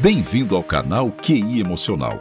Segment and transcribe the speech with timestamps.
[0.00, 2.20] Bem-vindo ao canal QI Emocional.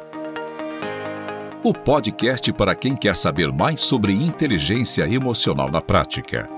[1.61, 6.49] O podcast para quem quer saber mais sobre inteligência emocional na prática.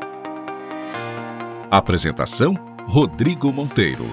[1.72, 2.54] Apresentação:
[2.86, 4.06] Rodrigo Monteiro.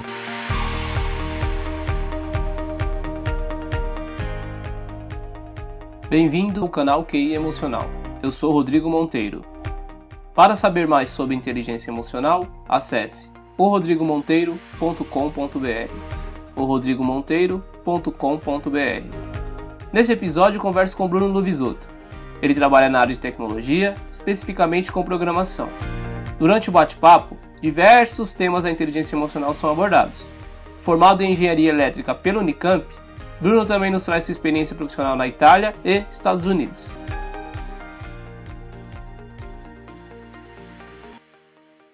[6.08, 7.86] Bem-vindo ao canal QI Emocional.
[8.22, 9.44] Eu sou Rodrigo Monteiro.
[10.34, 16.23] Para saber mais sobre inteligência emocional, acesse orodrigomonteiro.com.br
[16.56, 19.34] orodrigomonteiro.com.br
[19.92, 21.86] Nesse episódio converso com Bruno Luvisoto.
[22.42, 25.68] Ele trabalha na área de tecnologia, especificamente com programação.
[26.38, 30.28] Durante o bate-papo, diversos temas da inteligência emocional são abordados.
[30.80, 32.84] Formado em engenharia elétrica pelo Unicamp,
[33.40, 36.92] Bruno também nos traz sua experiência profissional na Itália e Estados Unidos.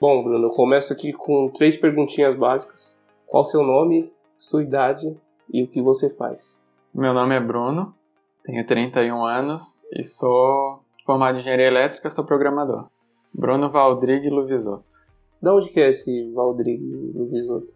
[0.01, 3.03] Bom, Bruno, eu começo aqui com três perguntinhas básicas.
[3.27, 5.15] Qual o seu nome, sua idade
[5.53, 6.65] e o que você faz?
[6.95, 7.95] Meu nome é Bruno,
[8.43, 12.89] tenho 31 anos e sou formado em engenharia elétrica, sou programador.
[13.35, 14.97] Bruno Valdrigue Luvisoto.
[15.43, 17.75] Da onde que é esse Valdrigue Luvisoto?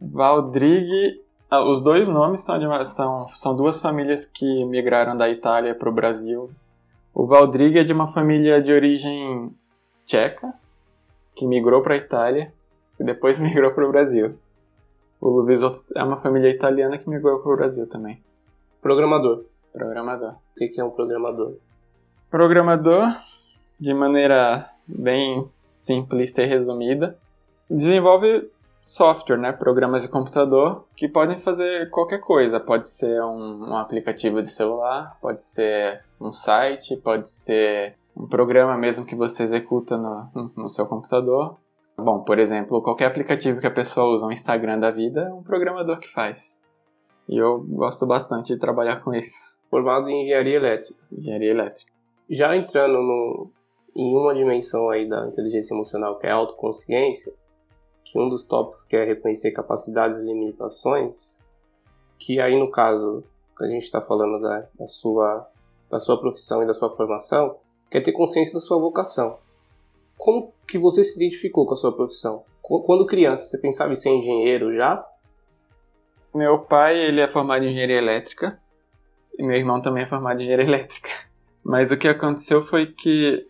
[0.00, 5.76] Valdrigue, ah, os dois nomes são, de, são, são duas famílias que migraram da Itália
[5.76, 6.50] para o Brasil.
[7.14, 9.54] O Valdrigue é de uma família de origem
[10.04, 10.52] tcheca,
[11.36, 12.52] que migrou para a Itália
[12.98, 14.34] e depois migrou para o Brasil.
[15.20, 18.22] O Luvisotto é uma família italiana que migrou para o Brasil também.
[18.80, 19.44] Programador.
[19.72, 20.32] Programador.
[20.32, 21.56] O que é um programador?
[22.30, 23.06] Programador,
[23.78, 27.18] de maneira bem simplista e resumida,
[27.68, 32.58] desenvolve software, né, programas de computador que podem fazer qualquer coisa.
[32.58, 38.76] Pode ser um, um aplicativo de celular, pode ser um site, pode ser um programa
[38.76, 41.58] mesmo que você executa no, no, no seu computador.
[41.98, 45.42] Bom, por exemplo, qualquer aplicativo que a pessoa usa, um Instagram da vida, é um
[45.42, 46.62] programador que faz.
[47.28, 49.38] E eu gosto bastante de trabalhar com isso.
[49.70, 51.00] Formado em engenharia elétrica.
[51.12, 51.92] Engenharia elétrica.
[52.28, 53.50] Já entrando no,
[53.94, 57.32] em uma dimensão aí da inteligência emocional, que é a autoconsciência,
[58.04, 61.44] que um dos tópicos que é reconhecer capacidades e limitações,
[62.18, 63.22] que aí no caso
[63.56, 65.48] que a gente está falando da, da, sua,
[65.90, 67.56] da sua profissão e da sua formação,
[67.90, 69.38] quer ter consciência da sua vocação.
[70.16, 72.44] Como que você se identificou com a sua profissão?
[72.62, 75.04] Quando criança, você pensava em ser engenheiro já?
[76.32, 78.60] Meu pai, ele é formado em engenharia elétrica
[79.36, 81.10] e meu irmão também é formado em engenharia elétrica.
[81.64, 83.46] Mas o que aconteceu foi que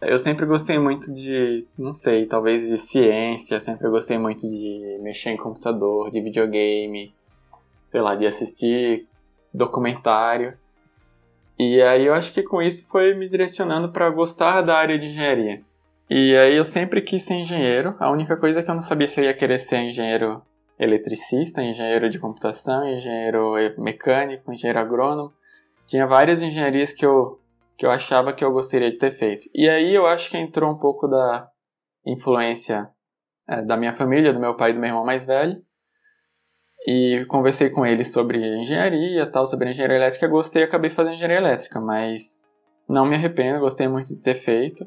[0.00, 5.30] eu sempre gostei muito de, não sei, talvez de ciência, sempre gostei muito de mexer
[5.30, 7.14] em computador, de videogame,
[7.88, 9.06] sei lá, de assistir
[9.52, 10.56] documentário.
[11.58, 15.06] E aí eu acho que com isso foi me direcionando para gostar da área de
[15.06, 15.62] engenharia.
[16.10, 17.94] E aí eu sempre quis ser engenheiro.
[18.00, 20.42] A única coisa que eu não sabia se eu ia querer ser engenheiro
[20.76, 25.32] eletricista, engenheiro de computação, engenheiro mecânico, engenheiro agrônomo.
[25.86, 27.38] Tinha várias engenharias que eu,
[27.78, 29.46] que eu achava que eu gostaria de ter feito.
[29.54, 31.48] E aí eu acho que entrou um pouco da
[32.04, 32.90] influência
[33.48, 35.62] é, da minha família, do meu pai e do meu irmão mais velho
[36.86, 41.80] e conversei com ele sobre engenharia, tal, sobre engenharia elétrica, gostei, acabei fazendo engenharia elétrica,
[41.80, 44.86] mas não me arrependo, gostei muito de ter feito.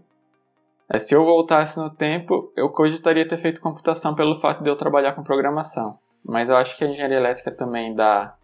[0.94, 4.76] É, se eu voltasse no tempo, eu cogitaria ter feito computação pelo fato de eu
[4.76, 5.98] trabalhar com programação.
[6.24, 8.36] Mas eu acho que a engenharia elétrica também dá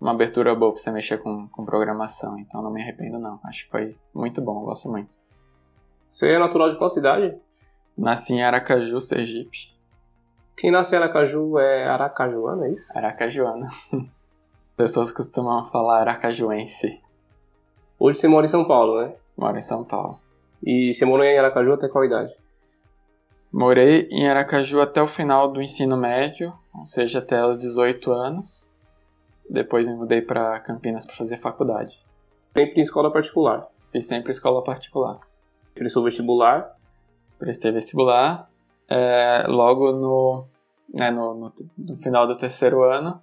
[0.00, 3.40] uma abertura boa para você mexer com, com programação, então não me arrependo não.
[3.42, 5.16] Acho que foi muito bom, gosto muito.
[6.06, 7.36] Você é natural de qual cidade?
[7.98, 9.74] Nasci em Aracaju, Sergipe.
[10.56, 12.96] Quem nasce em Aracaju é aracajuano, é isso?
[12.96, 13.66] Aracajuano.
[13.66, 14.06] As
[14.76, 17.00] pessoas costumam falar aracajuense.
[17.98, 19.12] Hoje você mora em São Paulo, né?
[19.36, 20.24] Moro em São Paulo.
[20.64, 22.32] E você morou em Aracaju até qual idade?
[23.52, 28.74] Morei em Aracaju até o final do ensino médio, ou seja, até os 18 anos.
[29.48, 31.98] Depois me mudei para Campinas para fazer faculdade.
[32.56, 33.66] Sempre em escola particular?
[33.92, 35.20] Fiz sempre escola particular.
[35.74, 36.74] Prestou vestibular?
[37.38, 38.50] Prestei vestibular
[38.88, 40.44] é, logo no,
[40.92, 43.20] né, no, no, no, final do terceiro ano.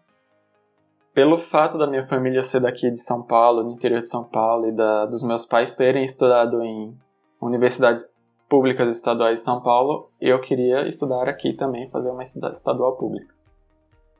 [1.13, 4.67] Pelo fato da minha família ser daqui de São Paulo, no interior de São Paulo,
[4.67, 6.97] e da, dos meus pais terem estudado em
[7.45, 8.11] universidades
[8.49, 13.33] públicas estaduais de São Paulo, eu queria estudar aqui também, fazer uma estadual pública.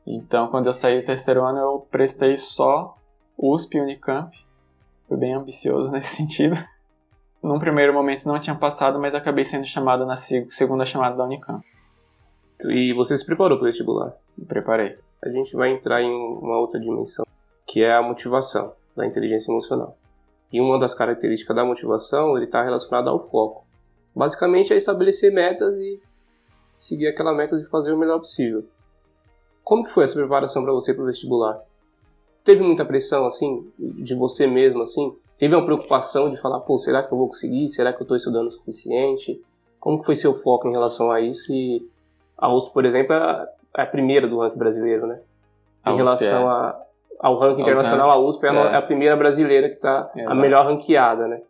[0.06, 2.96] Então, quando eu saí do terceiro ano, eu prestei só
[3.38, 4.36] USP e Unicamp.
[5.08, 6.56] Fui bem ambicioso nesse sentido
[7.44, 11.62] num primeiro momento não tinha passado, mas acabei sendo chamado na segunda chamada da Unicamp.
[12.68, 14.14] E você se preparou para o vestibular?
[14.36, 14.88] Me preparei.
[15.22, 17.26] A gente vai entrar em uma outra dimensão,
[17.66, 19.94] que é a motivação da inteligência emocional.
[20.54, 23.66] E uma das características da motivação, ele está relacionado ao foco.
[24.14, 26.00] Basicamente é estabelecer metas e
[26.76, 28.64] seguir aquelas metas e fazer o melhor possível.
[29.64, 31.60] Como que foi essa preparação para você para o vestibular?
[32.44, 35.16] Teve muita pressão, assim, de você mesmo, assim?
[35.36, 37.66] Teve uma preocupação de falar, pô, será que eu vou conseguir?
[37.66, 39.42] Será que eu estou estudando o suficiente?
[39.80, 41.52] Como que foi seu foco em relação a isso?
[41.52, 41.84] E
[42.38, 43.48] a USP, por exemplo, é,
[43.78, 45.20] é a primeira do ranking brasileiro, né?
[45.84, 46.52] Em relação é.
[46.52, 46.82] a,
[47.24, 51.26] ao ranking internacional, a USP é, é, a primeira brasileira que está a melhor ranqueada,
[51.26, 51.40] né?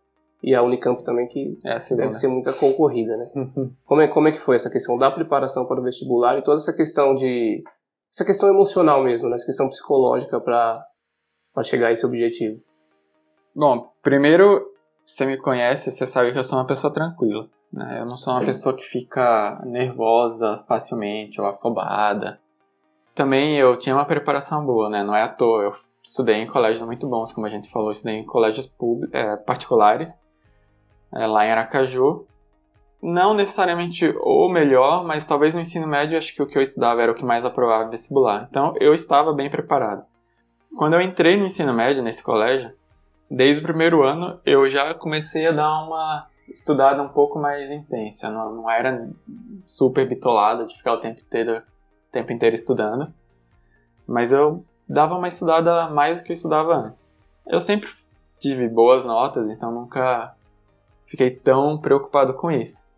[0.40, 3.30] E a Unicamp também, que é deve ser muita concorrida, né?
[3.84, 6.58] como, é, como é que foi essa questão da preparação para o vestibular e toda
[6.58, 7.60] essa questão de...
[8.12, 9.34] Essa questão emocional mesmo, né?
[9.34, 10.86] Essa questão psicológica para
[11.64, 12.60] chegar a esse objetivo.
[13.56, 14.64] Bom, primeiro,
[15.04, 17.48] você me conhece, você sabe que eu sou uma pessoa tranquila.
[17.72, 17.98] Né?
[17.98, 22.38] Eu não sou uma pessoa que fica nervosa facilmente ou afobada.
[23.14, 25.04] Também eu tinha uma preparação boa, né?
[25.04, 25.62] Não é à toa.
[25.62, 25.72] Eu
[26.02, 28.74] estudei em colégios muito bons, como a gente falou, estudei em colégios
[29.12, 30.22] é, particulares,
[31.14, 32.26] é, lá em Aracaju.
[33.00, 37.02] Não necessariamente o melhor, mas talvez no ensino médio acho que o que eu estudava
[37.02, 38.46] era o que mais aprovava vestibular.
[38.50, 40.04] Então eu estava bem preparado.
[40.76, 42.72] Quando eu entrei no ensino médio, nesse colégio,
[43.30, 48.30] desde o primeiro ano eu já comecei a dar uma estudada um pouco mais intensa.
[48.30, 49.08] Não, não era
[49.66, 51.62] super bitolada de ficar o tempo inteiro,
[52.14, 53.12] tempo inteiro estudando.
[54.06, 57.18] Mas eu dava uma estudada mais do que eu estudava antes.
[57.46, 57.90] Eu sempre
[58.38, 60.34] tive boas notas, então nunca
[61.06, 62.92] fiquei tão preocupado com isso.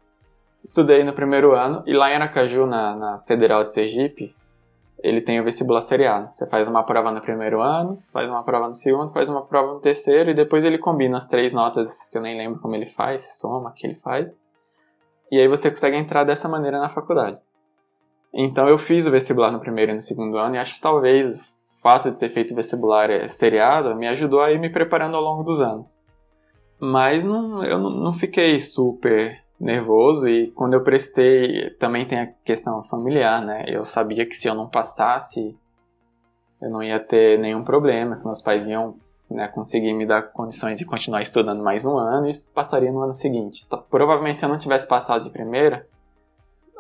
[0.65, 4.35] Estudei no primeiro ano e lá em Aracaju, na, na Federal de Sergipe,
[4.99, 6.33] ele tem o vestibular seriado.
[6.33, 9.75] Você faz uma prova no primeiro ano, faz uma prova no segundo, faz uma prova
[9.75, 12.87] no terceiro e depois ele combina as três notas que eu nem lembro como ele
[12.87, 14.37] faz, se soma, que ele faz.
[15.31, 17.39] E aí você consegue entrar dessa maneira na faculdade.
[18.39, 21.39] Então eu fiz o vestibular no primeiro e no segundo ano e acho que talvez
[21.39, 25.23] o fato de ter feito vestibular eh, seriado me ajudou a ir me preparando ao
[25.23, 26.05] longo dos anos.
[26.79, 32.83] Mas não, eu não fiquei super nervoso e quando eu prestei também tem a questão
[32.83, 33.65] familiar, né?
[33.67, 35.57] Eu sabia que se eu não passasse
[36.61, 38.97] eu não ia ter nenhum problema, que meus pais iam
[39.31, 43.13] né, conseguir me dar condições de continuar estudando mais um ano e passaria no ano
[43.13, 43.65] seguinte.
[43.67, 45.87] Então, provavelmente se eu não tivesse passado de primeira,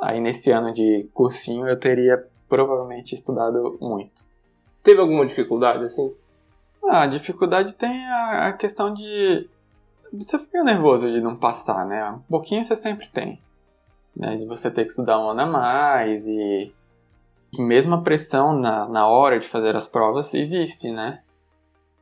[0.01, 4.25] aí nesse ano de cursinho eu teria provavelmente estudado muito.
[4.83, 6.15] Teve alguma dificuldade assim?
[6.85, 9.49] Ah, a dificuldade tem a, a questão de
[10.13, 12.05] você fica nervoso de não passar, né?
[12.11, 13.41] Um pouquinho você sempre tem.
[14.15, 14.37] Né?
[14.37, 16.73] De você ter que estudar um ano a mais e,
[17.59, 21.21] mesmo a pressão na, na hora de fazer as provas existe, né?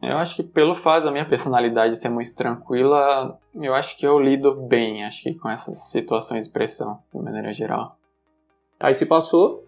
[0.08, 4.18] Eu acho que pelo fato da minha personalidade ser muito tranquila, eu acho que eu
[4.18, 7.96] lido bem, acho que com essas situações de pressão, de maneira geral.
[8.80, 9.66] Aí se passou?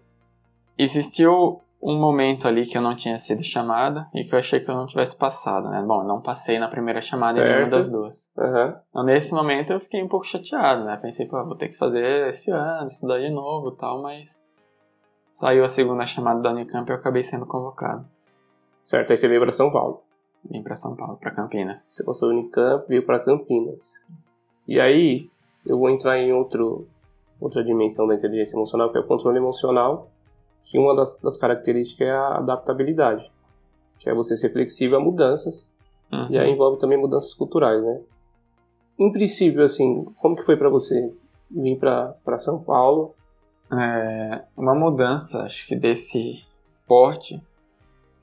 [0.77, 4.69] Existiu um momento ali que eu não tinha sido chamada e que eu achei que
[4.69, 5.83] eu não tivesse passado, né?
[5.85, 7.47] Bom, não passei na primeira chamada certo.
[7.47, 8.31] em nenhuma das duas.
[8.35, 8.75] Uhum.
[8.89, 10.97] Então, nesse momento eu fiquei um pouco chateado, né?
[10.97, 14.45] Pensei, pô, vou ter que fazer esse ano, estudar de novo tal, mas
[15.31, 18.05] saiu a segunda chamada da Unicamp e eu acabei sendo convocado.
[18.83, 20.06] Certo, aí você veio para São Paulo.
[20.49, 21.79] Vim para São Paulo, para Campinas.
[21.79, 24.05] Você passou da Unicamp, veio para Campinas.
[24.67, 25.29] E aí,
[25.65, 26.87] eu vou entrar em outro,
[27.39, 30.09] outra dimensão da inteligência emocional, que é o controle emocional
[30.61, 33.31] que uma das, das características é a adaptabilidade,
[33.97, 35.73] que é você ser flexível a mudanças,
[36.11, 36.27] uhum.
[36.29, 38.01] e aí envolve também mudanças culturais, né?
[38.99, 41.13] Em princípio, assim, como que foi para você
[41.49, 43.13] vir para São Paulo?
[43.71, 46.43] É, uma mudança, acho que desse
[46.87, 47.41] porte,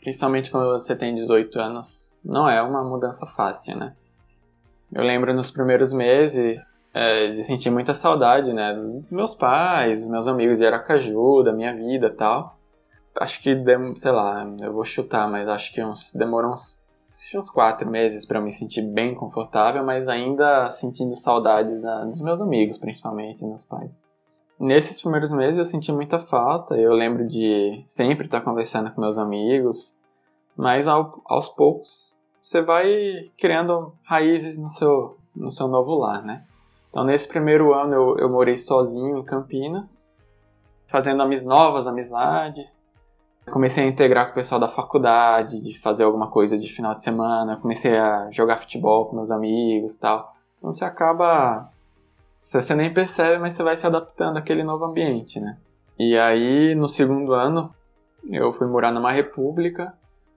[0.05, 3.97] principalmente quando você tem 18 anos, não é uma mudança fácil, né?
[4.93, 6.61] Eu lembro nos primeiros meses,
[6.93, 11.53] é, de sentir muita saudade, né, dos meus pais, dos meus amigos de Aracaju, da
[11.53, 12.57] minha vida tal.
[13.19, 13.57] Acho que,
[13.97, 16.79] sei lá, eu vou chutar, mas acho que uns, demorou uns,
[17.35, 22.41] uns quatro meses para me sentir bem confortável, mas ainda sentindo saudades né, dos meus
[22.43, 23.99] amigos, principalmente, dos meus pais.
[24.65, 29.19] Nesses primeiros meses eu senti muita falta, eu lembro de sempre estar conversando com meus
[29.19, 30.01] amigos,
[30.57, 32.87] mas ao, aos poucos você vai
[33.39, 36.47] criando raízes no seu, no seu novo lar, né?
[36.89, 40.11] Então, nesse primeiro ano, eu, eu morei sozinho em Campinas,
[40.87, 42.89] fazendo amis, novas amizades.
[43.45, 47.03] Comecei a integrar com o pessoal da faculdade, de fazer alguma coisa de final de
[47.03, 47.59] semana.
[47.59, 50.35] Comecei a jogar futebol com meus amigos tal.
[50.57, 51.69] Então, você acaba.
[52.53, 55.57] Você nem percebe, mas você vai se adaptando àquele novo ambiente, né?
[55.99, 57.73] E aí, no segundo ano,
[58.31, 59.95] eu fui morar numa república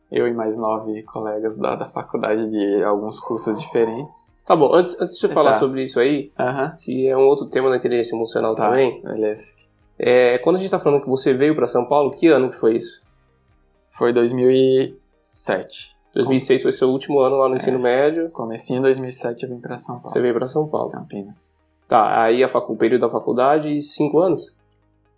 [0.10, 4.34] eu e mais nove colegas da, da faculdade de alguns cursos diferentes.
[4.46, 5.58] Tá bom, antes, antes de eu falar tá.
[5.58, 6.32] sobre isso aí,
[6.80, 9.02] que é um outro tema da inteligência emocional tá, também.
[9.02, 9.52] Beleza.
[10.00, 12.56] É, quando a gente tá falando que você veio para São Paulo, que ano que
[12.56, 13.02] foi isso?
[13.90, 15.98] Foi 2007.
[16.14, 18.32] 2006 foi seu último ano lá no é, ensino médio.
[18.32, 20.10] Comecei em 2007 eu vim para São Paulo.
[20.10, 20.90] Você veio para São Paulo.
[20.92, 21.67] Campinas.
[21.88, 24.56] Tá, aí a facu, o período da faculdade, cinco anos?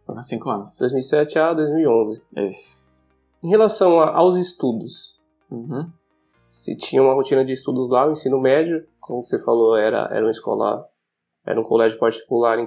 [0.05, 0.77] Foram cinco anos.
[0.77, 2.21] 2007 a 2011.
[2.37, 2.89] Isso.
[3.43, 5.17] Em relação a, aos estudos,
[5.51, 5.89] Uhum.
[6.45, 10.23] se tinha uma rotina de estudos lá, o ensino médio, como você falou, era, era
[10.23, 10.87] uma escola,
[11.45, 12.63] era um colégio particular,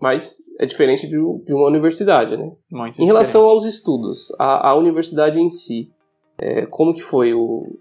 [0.00, 2.56] mas é diferente de, de uma universidade, né?
[2.70, 3.64] Muito Em relação diferente.
[3.64, 5.92] aos estudos, a, a universidade em si,
[6.40, 7.78] é, como que foi o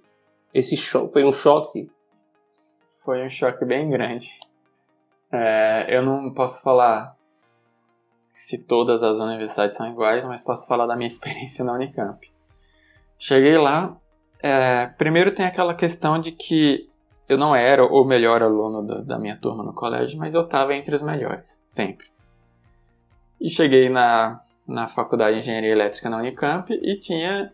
[0.54, 1.14] esse choque?
[1.14, 1.90] Foi um choque?
[3.04, 4.28] Foi um choque bem grande.
[5.31, 7.15] É, eu não posso falar
[8.31, 12.31] se todas as universidades são iguais, mas posso falar da minha experiência na Unicamp.
[13.17, 13.98] Cheguei lá,
[14.39, 16.88] é, primeiro tem aquela questão de que
[17.27, 20.75] eu não era o melhor aluno da, da minha turma no colégio, mas eu estava
[20.75, 22.07] entre os melhores, sempre.
[23.41, 27.51] E cheguei na, na faculdade de Engenharia Elétrica na Unicamp e tinha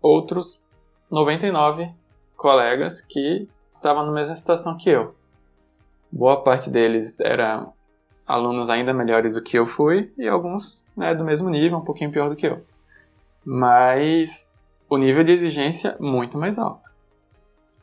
[0.00, 0.64] outros
[1.10, 1.90] 99
[2.36, 5.14] colegas que estavam na mesma situação que eu.
[6.10, 7.72] Boa parte deles eram
[8.26, 12.10] alunos ainda melhores do que eu fui e alguns né, do mesmo nível, um pouquinho
[12.10, 12.64] pior do que eu.
[13.44, 14.54] Mas
[14.88, 16.90] o nível de exigência muito mais alto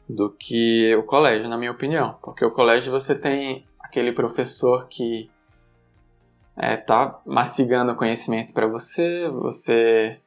[0.07, 2.17] do que o colégio, na minha opinião.
[2.21, 5.29] Porque o colégio você tem aquele professor que
[6.55, 10.19] é, tá mastigando conhecimento para você, você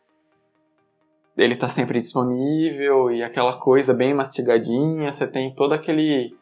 [1.36, 6.36] ele tá sempre disponível e aquela coisa bem mastigadinha, você tem todo aquele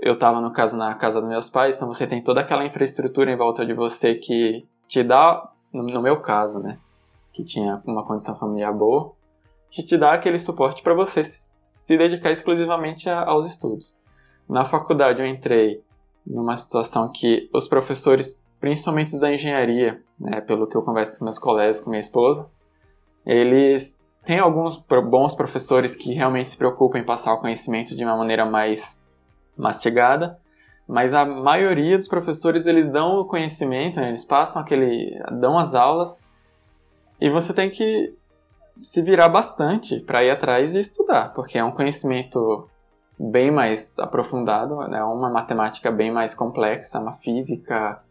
[0.00, 3.30] eu tava no caso na casa dos meus pais, então você tem toda aquela infraestrutura
[3.30, 6.78] em volta de você que te dá, no, no meu caso, né,
[7.32, 9.12] que tinha uma condição familiar boa,
[9.70, 13.98] que te dá aquele suporte para você se dedicar exclusivamente a, aos estudos.
[14.48, 15.82] Na faculdade eu entrei
[16.26, 21.24] numa situação que os professores, principalmente os da engenharia, né, pelo que eu converso com
[21.24, 22.48] meus colegas, com minha esposa,
[23.24, 28.16] eles têm alguns bons professores que realmente se preocupam em passar o conhecimento de uma
[28.16, 29.05] maneira mais
[29.56, 30.38] mastigada,
[30.86, 35.74] mas a maioria dos professores eles dão o conhecimento, né, eles passam aquele, dão as
[35.74, 36.20] aulas
[37.20, 38.14] e você tem que
[38.82, 42.68] se virar bastante para ir atrás e estudar, porque é um conhecimento
[43.18, 45.02] bem mais aprofundado, né?
[45.02, 48.02] uma matemática bem mais complexa, uma física,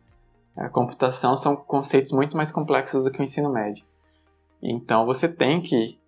[0.56, 3.86] a computação são conceitos muito mais complexos do que o ensino médio.
[4.62, 6.00] Então você tem que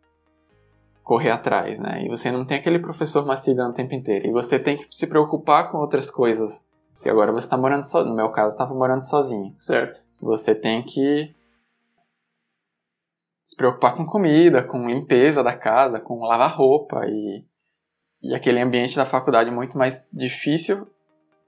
[1.07, 2.03] correr atrás, né?
[2.03, 4.27] E você não tem aquele professor mastigando o tempo inteiro.
[4.27, 6.69] E você tem que se preocupar com outras coisas.
[7.01, 8.09] Que agora você está morando sozinho.
[8.09, 9.53] No meu caso, estava morando sozinho.
[9.57, 10.03] Certo.
[10.19, 11.33] Você tem que
[13.41, 17.45] se preocupar com comida, com limpeza da casa, com lavar roupa e,
[18.21, 20.85] e aquele ambiente da faculdade muito mais difícil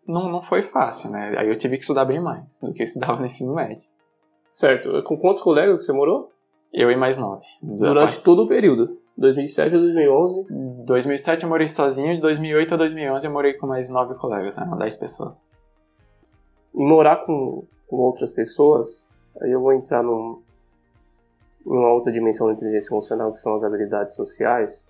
[0.08, 1.36] não, não foi fácil, né?
[1.38, 3.84] Aí eu tive que estudar bem mais do que eu estudava no ensino médio.
[4.54, 5.04] Certo.
[5.04, 6.32] Com quantos colegas você morou?
[6.74, 7.46] Eu e mais nove.
[7.62, 8.24] Durante parte...
[8.24, 8.98] todo o período.
[9.18, 10.46] 2007 a 2011?
[10.86, 14.70] 2007 eu morei sozinho, de 2008 a 2011 eu morei com mais nove colegas, né?
[14.78, 15.50] 10 pessoas.
[16.74, 19.10] E morar com, com outras pessoas,
[19.42, 20.42] aí eu vou entrar num,
[21.66, 24.90] em uma outra dimensão da inteligência emocional, que são as habilidades sociais.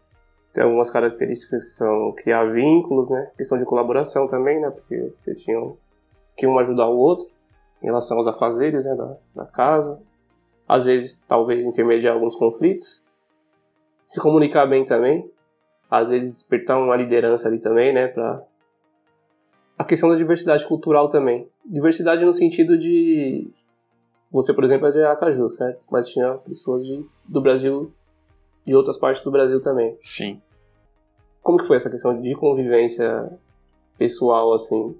[0.54, 3.32] Tem algumas características que são criar vínculos, né?
[3.36, 4.70] Questão de colaboração também, né?
[4.70, 5.76] Porque eles tinham
[6.36, 7.28] que um ajudar o outro
[7.82, 8.96] em relação aos afazeres né?
[8.96, 10.02] da, da casa.
[10.70, 13.04] Às vezes, talvez, intermediar alguns conflitos.
[14.06, 15.28] Se comunicar bem também.
[15.90, 18.08] Às vezes, despertar uma liderança ali também, né?
[18.08, 18.44] Pra...
[19.76, 21.50] A questão da diversidade cultural também.
[21.66, 23.52] Diversidade no sentido de
[24.32, 25.88] você, por exemplo, é de Aracaju, certo?
[25.90, 27.92] Mas tinha pessoas de, do Brasil,
[28.64, 29.98] de outras partes do Brasil também.
[29.98, 30.40] Sim.
[31.42, 33.32] Como que foi essa questão de convivência
[33.98, 34.96] pessoal, assim?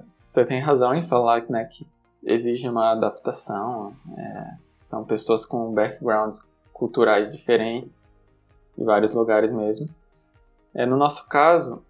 [0.00, 1.86] Você tem razão em falar né, que
[2.26, 3.94] exige uma adaptação.
[4.18, 8.12] É, são pessoas com backgrounds culturais diferentes,
[8.76, 9.86] de vários lugares mesmo.
[10.74, 11.82] É, no nosso caso,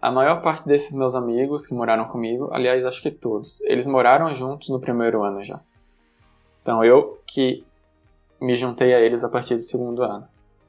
[0.00, 4.32] a maior parte desses meus amigos que moraram comigo, aliás, acho que todos, eles moraram
[4.32, 5.60] juntos no primeiro ano já.
[6.62, 7.64] Então eu que
[8.40, 10.26] me juntei a eles a partir do segundo ano.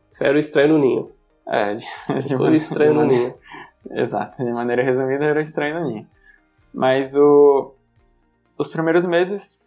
[0.10, 1.10] Você era o estranho no ninho.
[1.48, 3.34] É, de, de foi o estranho no ninho.
[3.91, 6.08] Exato, de maneira resumida, era o estranho no ninho.
[6.74, 7.74] Mas o,
[8.67, 9.63] os primeiros meses,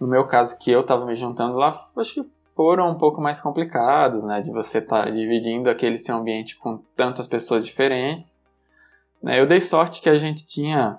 [0.00, 3.40] no meu caso, que eu tava me juntando lá, acho que foram um pouco mais
[3.40, 4.40] complicados, né?
[4.40, 8.44] De você estar tá dividindo aquele seu ambiente com tantas pessoas diferentes.
[9.22, 10.98] Eu dei sorte que a gente tinha.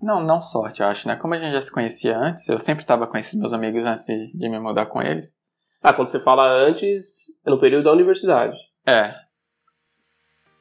[0.00, 1.16] Não, não sorte, eu acho, né?
[1.16, 4.06] Como a gente já se conhecia antes, eu sempre estava com esses meus amigos antes
[4.06, 5.38] de me mudar com eles.
[5.82, 8.56] Ah, quando você fala antes, é no período da universidade.
[8.86, 9.14] É.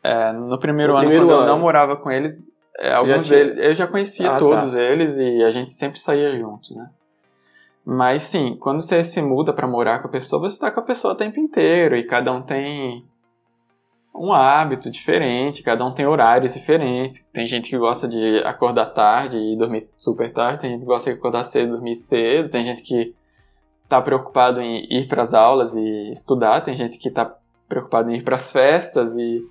[0.03, 1.49] é no primeiro no ano, primeiro quando ano.
[1.49, 2.45] eu não morava com eles,
[2.77, 3.39] é, alguns tinha...
[3.45, 4.79] deles, eu já conhecia ah, todos tá.
[4.81, 6.89] eles e a gente sempre saía junto, né?
[7.83, 10.83] Mas sim, quando você se muda para morar com a pessoa, você tá com a
[10.83, 13.05] pessoa o tempo inteiro e cada um tem
[14.13, 17.25] um hábito diferente, cada um tem horários diferentes.
[17.31, 21.11] Tem gente que gosta de acordar tarde e dormir super tarde, tem gente que gosta
[21.11, 23.15] de acordar cedo e dormir cedo, tem gente que
[23.87, 27.37] tá preocupado em ir para as aulas e estudar, tem gente que tá
[27.69, 29.45] preocupado em ir para as festas e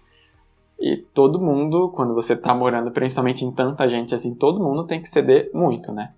[0.78, 5.00] e todo mundo, quando você tá morando principalmente em tanta gente assim, todo mundo tem
[5.00, 6.12] que ceder muito, né?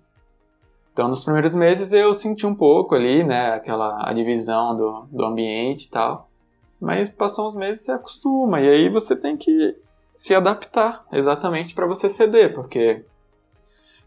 [0.91, 5.23] Então, nos primeiros meses eu senti um pouco ali, né, aquela a divisão do, do
[5.23, 6.29] ambiente e tal.
[6.79, 9.77] Mas passou uns meses você acostuma e aí você tem que
[10.13, 13.05] se adaptar exatamente para você ceder, porque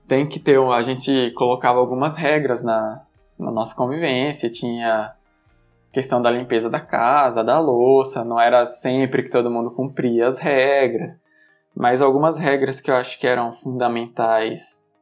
[0.06, 0.58] tem que ter.
[0.58, 3.02] A gente colocava algumas regras na,
[3.38, 5.14] na nossa convivência, tinha
[5.92, 10.38] questão da limpeza da casa, da louça, não era sempre que todo mundo cumpria as
[10.38, 11.22] regras,
[11.74, 14.92] mas algumas regras que eu acho que eram fundamentais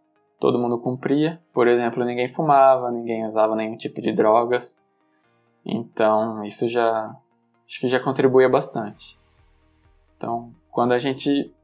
[0.40, 1.38] todo mundo cumpria.
[1.52, 4.82] Por exemplo, ninguém fumava, ninguém usava nenhum tipo de drogas.
[5.64, 7.14] Então, isso já
[7.68, 9.18] acho que já contribuía bastante.
[10.16, 11.54] Então, quando a gente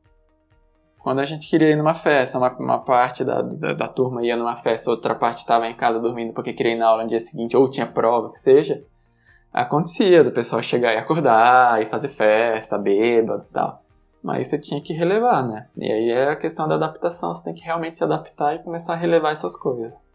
[0.99, 4.37] quando a gente queria ir numa festa, uma, uma parte da, da, da, turma ia
[4.37, 7.21] numa festa, outra parte estava em casa dormindo porque queria ir na aula no dia
[7.21, 8.85] seguinte, ou tinha prova, que seja,
[9.57, 13.83] acontecia do pessoal chegar e acordar e fazer festa, bêbado e tal.
[14.23, 15.69] Mas você tinha que relevar, né?
[15.77, 18.93] E aí é a questão da adaptação, você tem que realmente se adaptar e começar
[18.93, 20.07] a relevar essas coisas.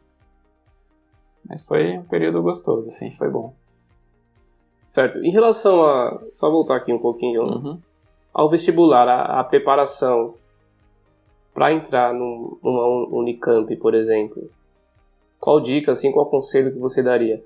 [1.47, 3.53] Mas foi um período gostoso, assim, foi bom.
[4.87, 5.19] Certo.
[5.19, 6.21] Em relação a.
[6.31, 7.43] Só voltar aqui um pouquinho.
[7.43, 7.79] Uhum.
[8.33, 10.35] Ao vestibular, a, a preparação
[11.53, 14.49] para entrar num, numa Unicamp, por exemplo,
[15.39, 17.43] qual dica, assim, qual conselho que você daria?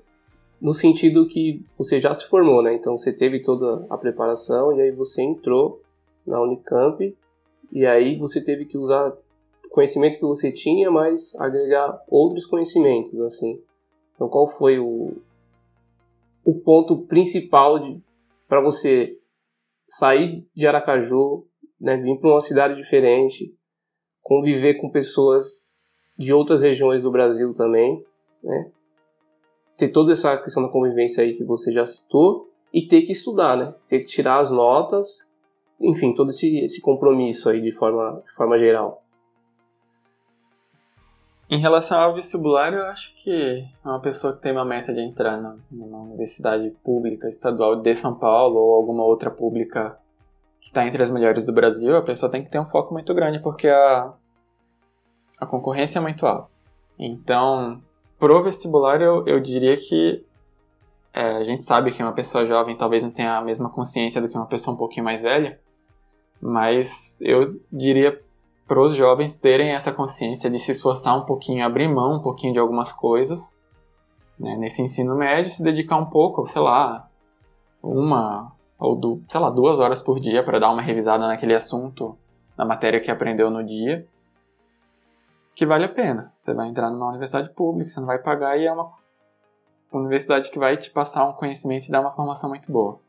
[0.60, 2.74] No sentido que você já se formou, né?
[2.74, 5.82] Então você teve toda a preparação e aí você entrou
[6.26, 7.14] na Unicamp
[7.72, 9.12] e aí você teve que usar
[9.70, 13.60] conhecimento que você tinha, mas agregar outros conhecimentos, assim.
[14.14, 15.16] Então qual foi o,
[16.44, 17.78] o ponto principal
[18.48, 19.18] para você
[19.88, 21.44] sair de Aracaju,
[21.80, 23.54] né, vir para uma cidade diferente,
[24.22, 25.74] conviver com pessoas
[26.18, 28.02] de outras regiões do Brasil também,
[28.42, 28.72] né?
[29.76, 33.56] Ter toda essa questão da convivência aí que você já citou e ter que estudar,
[33.56, 33.74] né?
[33.86, 35.34] Ter que tirar as notas,
[35.80, 39.02] enfim, todo esse, esse compromisso aí de forma, de forma geral.
[41.48, 45.40] Em relação ao vestibular, eu acho que uma pessoa que tem uma meta de entrar
[45.40, 49.96] na, numa universidade pública estadual de São Paulo ou alguma outra pública
[50.60, 53.14] que está entre as melhores do Brasil, a pessoa tem que ter um foco muito
[53.14, 54.12] grande, porque a,
[55.38, 56.50] a concorrência é muito alta.
[56.98, 57.80] Então,
[58.18, 60.24] pro vestibular, eu, eu diria que
[61.12, 64.28] é, a gente sabe que uma pessoa jovem talvez não tenha a mesma consciência do
[64.28, 65.58] que uma pessoa um pouquinho mais velha,
[66.40, 68.20] mas eu diria
[68.66, 72.52] para os jovens terem essa consciência de se esforçar um pouquinho, abrir mão um pouquinho
[72.52, 73.60] de algumas coisas
[74.38, 77.08] né, nesse ensino médio, se dedicar um pouco, sei lá,
[77.82, 82.18] uma ou do, sei lá, duas horas por dia para dar uma revisada naquele assunto,
[82.58, 84.06] na matéria que aprendeu no dia,
[85.56, 86.32] que vale a pena.
[86.36, 88.92] Você vai entrar numa universidade pública, você não vai pagar e é uma
[89.90, 93.00] universidade que vai te passar um conhecimento e dar uma formação muito boa.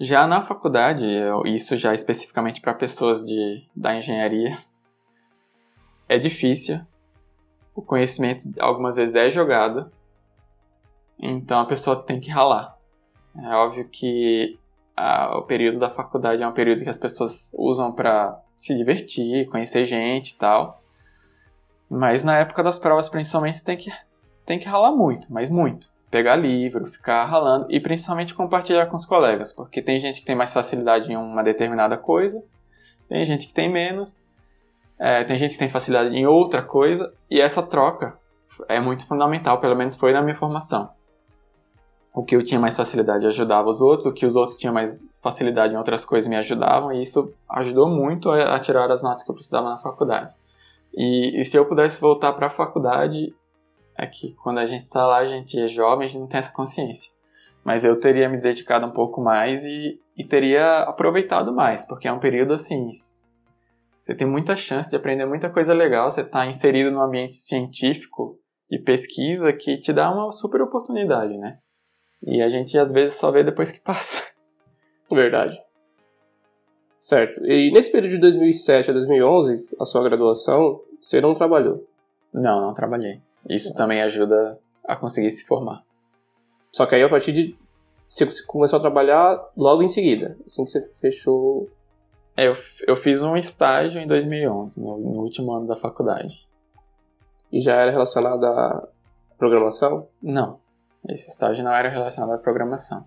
[0.00, 1.06] Já na faculdade,
[1.44, 4.56] isso já especificamente para pessoas de, da engenharia,
[6.08, 6.80] é difícil.
[7.74, 9.92] O conhecimento algumas vezes é jogado,
[11.18, 12.78] então a pessoa tem que ralar.
[13.36, 14.58] É óbvio que
[14.96, 19.46] a, o período da faculdade é um período que as pessoas usam para se divertir,
[19.48, 20.77] conhecer gente e tal.
[21.90, 23.90] Mas na época das provas, principalmente, você tem que,
[24.44, 25.88] tem que ralar muito, mas muito.
[26.10, 30.36] Pegar livro, ficar ralando e principalmente compartilhar com os colegas, porque tem gente que tem
[30.36, 32.42] mais facilidade em uma determinada coisa,
[33.08, 34.26] tem gente que tem menos,
[34.98, 38.18] é, tem gente que tem facilidade em outra coisa, e essa troca
[38.68, 40.90] é muito fundamental, pelo menos foi na minha formação
[42.18, 45.08] o que eu tinha mais facilidade ajudava os outros, o que os outros tinham mais
[45.22, 49.22] facilidade em outras coisas me ajudavam, e isso ajudou muito a, a tirar as notas
[49.22, 50.34] que eu precisava na faculdade.
[50.98, 53.32] E, e se eu pudesse voltar para a faculdade,
[53.96, 56.38] é que quando a gente está lá, a gente é jovem, a gente não tem
[56.38, 57.12] essa consciência.
[57.64, 62.12] Mas eu teria me dedicado um pouco mais e, e teria aproveitado mais, porque é
[62.12, 62.90] um período assim.
[64.02, 68.36] Você tem muita chance de aprender muita coisa legal, você está inserido num ambiente científico
[68.68, 71.58] e pesquisa que te dá uma super oportunidade, né?
[72.24, 74.20] E a gente às vezes só vê depois que passa.
[75.12, 75.56] Verdade.
[76.98, 77.40] Certo.
[77.46, 81.86] E nesse período de 2007 a 2011, a sua graduação, você não trabalhou?
[82.32, 83.20] Não, não trabalhei.
[83.48, 85.82] Isso também ajuda a conseguir se formar.
[86.72, 87.58] Só que aí a partir de.
[88.08, 91.68] Você começou a trabalhar logo em seguida, assim que você fechou.
[92.36, 92.54] É, eu,
[92.86, 96.46] eu fiz um estágio em 2011, no, no último ano da faculdade.
[97.52, 98.88] E já era relacionado à
[99.36, 100.08] programação?
[100.22, 100.58] Não.
[101.08, 103.06] Esse estágio não era relacionado à programação.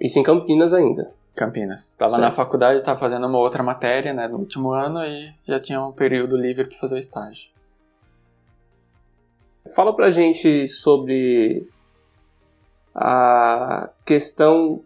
[0.00, 1.12] Isso em Campinas ainda?
[1.34, 1.90] Campinas.
[1.90, 5.82] Estava na faculdade, estava fazendo uma outra matéria, né, no último ano e já tinha
[5.82, 7.48] um período livre para fazer o estágio.
[9.74, 11.66] Fala pra gente sobre
[12.94, 14.82] a questão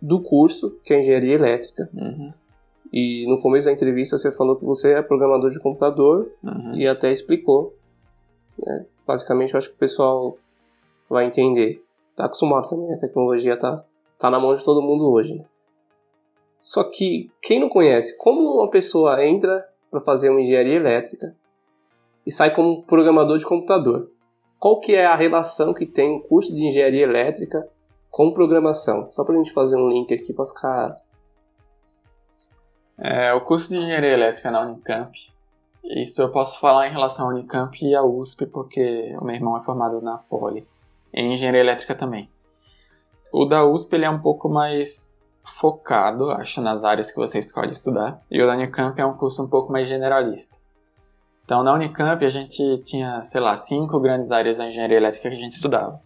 [0.00, 1.88] do curso, que é engenharia elétrica.
[1.94, 2.30] Uhum.
[2.92, 6.74] E no começo da entrevista você falou que você é programador de computador Uhum.
[6.76, 7.74] e até explicou.
[8.58, 8.84] né?
[9.06, 10.36] Basicamente, eu acho que o pessoal
[11.08, 11.82] vai entender.
[12.14, 13.84] Tá acostumado também, a tecnologia tá,
[14.18, 15.34] tá na mão de todo mundo hoje.
[15.36, 15.44] Né?
[16.64, 21.36] Só que, quem não conhece, como uma pessoa entra para fazer uma engenharia elétrica
[22.26, 24.10] e sai como programador de computador?
[24.58, 27.68] Qual que é a relação que tem o curso de engenharia elétrica
[28.10, 29.12] com programação?
[29.12, 30.96] Só pra gente fazer um link aqui para ficar
[32.98, 35.12] É, o curso de engenharia elétrica na Unicamp.
[35.84, 39.54] Isso eu posso falar em relação à Unicamp e à USP, porque o meu irmão
[39.58, 40.66] é formado na Poli,
[41.12, 42.26] em engenharia elétrica também.
[43.30, 45.13] O da USP ele é um pouco mais
[45.44, 49.44] focado, acho, nas áreas que você escolhe estudar, e o da Unicamp é um curso
[49.44, 50.56] um pouco mais generalista.
[51.44, 55.36] Então, na Unicamp a gente tinha, sei lá, cinco grandes áreas da engenharia elétrica que
[55.36, 56.00] a gente estudava.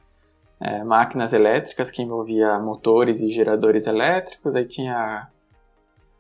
[0.61, 5.29] É, máquinas elétricas, que envolvia motores e geradores elétricos, aí tinha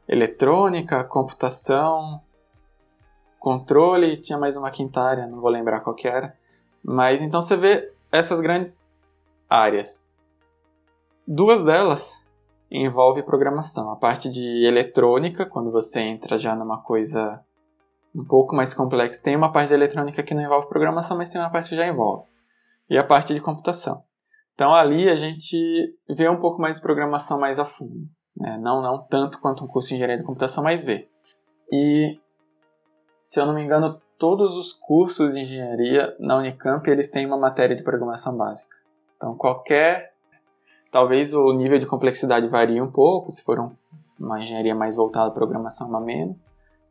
[0.06, 2.20] eletrônica, computação,
[3.40, 6.36] controle, tinha mais uma quinta área, não vou lembrar qual que era.
[6.84, 8.94] Mas então você vê essas grandes
[9.50, 10.08] áreas.
[11.26, 12.27] Duas delas
[12.70, 13.90] envolvem programação.
[13.90, 17.42] A parte de eletrônica, quando você entra já numa coisa
[18.14, 21.40] um pouco mais complexa, tem uma parte de eletrônica que não envolve programação, mas tem
[21.40, 22.24] uma parte que já envolve.
[22.90, 24.02] E a parte de computação.
[24.54, 25.56] Então ali a gente
[26.08, 28.08] vê um pouco mais de programação mais a fundo.
[28.36, 28.58] né?
[28.58, 31.08] Não, não tanto quanto um curso de engenharia de computação, mas vê.
[31.70, 32.18] E,
[33.22, 37.38] se eu não me engano, todos os cursos de engenharia na Unicamp eles têm uma
[37.38, 38.76] matéria de programação básica.
[39.16, 40.12] Então qualquer,
[40.98, 43.70] talvez o nível de complexidade varie um pouco, se for um-
[44.18, 46.44] uma engenharia mais voltada à programação, uma menos,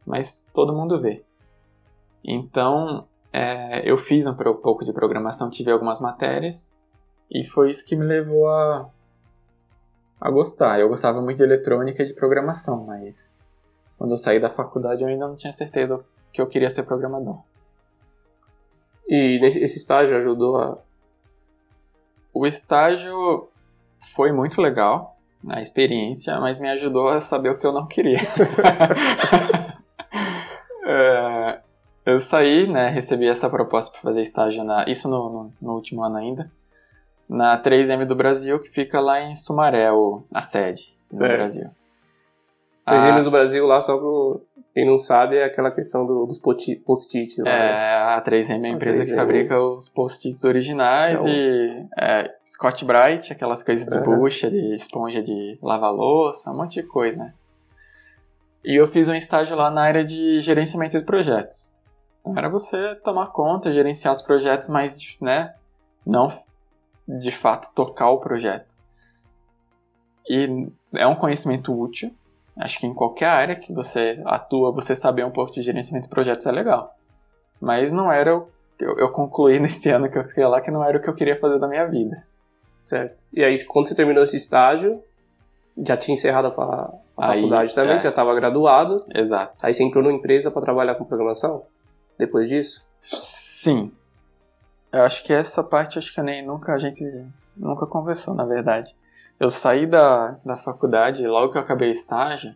[0.06, 1.26] mas todo mundo vê.
[2.26, 6.74] Então é, eu fiz um pouco de programação, tive algumas matérias
[7.30, 8.89] e foi isso que me levou a
[10.22, 10.80] a gostar.
[10.80, 13.54] Eu gostava muito de eletrônica e de programação, mas
[13.98, 16.00] quando eu saí da faculdade eu ainda não tinha certeza
[16.32, 17.39] que eu queria ser programador.
[19.06, 20.78] E esse estágio ajudou a.
[22.34, 23.50] O estágio
[24.15, 25.17] foi muito legal,
[25.48, 28.20] a experiência, mas me ajudou a saber o que eu não queria.
[30.89, 31.60] É,
[32.06, 36.02] eu saí, né, recebi essa proposta para fazer estágio na, isso no, no- no último
[36.02, 36.50] ano ainda,
[37.28, 41.34] na 3M do Brasil, que fica lá em Sumaré, o- a sede do Certo.
[41.36, 41.70] Brasil.
[42.86, 44.41] Três Ah, gêmeos do Brasil lá, só pro
[44.78, 47.42] quem não sabe, é aquela questão do- dos poti- post-it.
[47.42, 47.72] lá, né?
[47.72, 49.16] É, a 3M é a A empresa que 3M.
[49.16, 55.24] fabrica os post-its originais é e é, Scott Bright, aquelas coisas de bucha, de esponja
[55.24, 57.34] de lavar louça, um monte de coisa, né?
[58.63, 61.76] E eu fiz um estágio lá na área de gerenciamento de projetos.
[62.22, 65.56] Então era você tomar conta, gerenciar os projetos, mas, né,
[66.06, 66.28] não
[67.08, 68.76] de fato tocar o projeto.
[70.30, 72.13] E é um conhecimento útil.
[72.60, 76.13] Acho que em qualquer área que você atua, você saber um pouco de gerenciamento de
[76.13, 76.96] projetos é legal.
[77.62, 78.48] Mas não era o
[78.80, 81.15] eu, eu concluí nesse ano que eu fiquei lá que não era o que eu
[81.15, 82.24] queria fazer da minha vida.
[82.78, 83.24] Certo.
[83.34, 85.02] E aí, quando você terminou esse estágio,
[85.76, 87.98] já tinha encerrado a, a Aí, faculdade também, é.
[87.98, 88.98] você já estava graduado.
[89.13, 89.65] Exato.
[89.65, 91.63] Aí você entrou numa empresa para trabalhar com programação?
[92.20, 92.88] Depois disso?
[93.02, 93.91] Sim.
[94.91, 97.04] Eu acho que essa parte acho que nem nunca a gente
[97.56, 98.96] nunca conversou, na verdade.
[99.39, 102.56] Eu saí da, da faculdade, logo que eu acabei o estágio,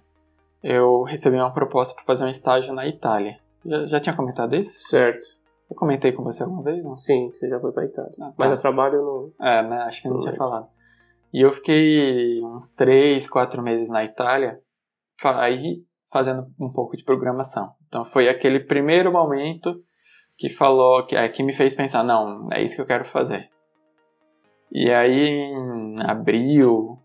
[0.63, 3.39] eu recebi uma proposta para fazer um estágio na Itália.
[3.67, 4.79] Já, já tinha comentado isso?
[4.89, 5.25] Certo.
[5.69, 6.83] Eu comentei com você alguma vez?
[6.83, 6.95] Não?
[6.95, 8.11] Sim, você já foi pra Itália.
[8.19, 8.33] Ah, tá.
[8.37, 9.47] Mas a trabalho não.
[9.47, 9.77] É, né?
[9.83, 10.67] Acho que eu não tinha falado.
[11.33, 14.59] E eu fiquei uns 3, 4 meses na Itália,
[15.23, 17.73] aí fazendo um pouco de programação.
[17.87, 19.81] Então foi aquele primeiro momento
[20.37, 23.50] que falou, que, é, que me fez pensar, não, é isso que eu quero fazer.
[24.71, 26.95] E aí em abril,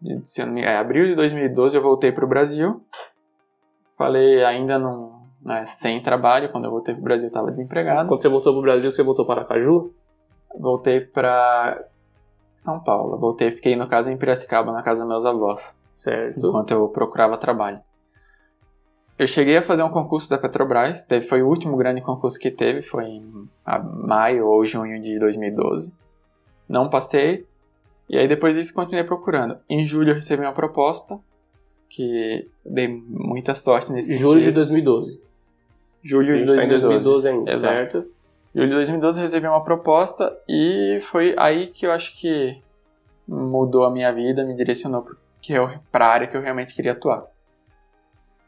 [0.00, 2.82] de- se não me- é, abril de 2012 eu voltei para o Brasil.
[3.96, 8.08] Falei ainda não, né, sem trabalho, quando eu voltei para o Brasil eu estava desempregado.
[8.08, 9.92] Quando você voltou pro Brasil, você voltou para Caju?
[10.58, 11.78] Voltei pra
[12.56, 13.18] São Paulo.
[13.18, 16.46] Voltei, fiquei no caso em Piracicaba, na casa dos meus avós, Certo.
[16.46, 17.80] enquanto eu procurava trabalho.
[19.18, 22.80] Eu cheguei a fazer um concurso da Petrobras, foi o último grande concurso que teve,
[22.80, 23.48] foi em
[24.06, 25.92] maio ou junho de 2012.
[26.70, 27.44] Não passei,
[28.08, 29.58] e aí depois disso continuei procurando.
[29.68, 31.18] Em julho eu recebi uma proposta,
[31.88, 34.54] que dei muita sorte nesse Julho de sentido.
[34.54, 35.24] 2012.
[36.04, 37.04] julho de gente tá em 2012.
[37.04, 37.74] 2012 ainda, Exato.
[37.74, 38.10] certo?
[38.54, 42.56] Julho de 2012 eu recebi uma proposta e foi aí que eu acho que
[43.26, 45.04] mudou a minha vida, me direcionou
[45.90, 47.26] para a área que eu realmente queria atuar.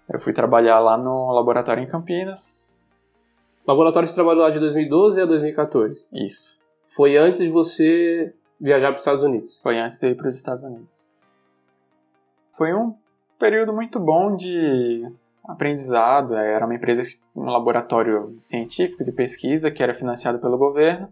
[0.08, 2.72] Eu fui trabalhar lá no laboratório em Campinas
[3.66, 6.06] Laboratório você trabalhou lá de 2012 a 2014.
[6.12, 6.61] Isso.
[6.84, 9.60] Foi antes de você viajar para os Estados Unidos.
[9.60, 11.18] Foi antes de ir para os Estados Unidos.
[12.56, 12.94] Foi um
[13.38, 15.10] período muito bom de
[15.44, 16.34] aprendizado.
[16.34, 17.02] Era uma empresa,
[17.34, 21.08] um laboratório científico de pesquisa que era financiado pelo governo.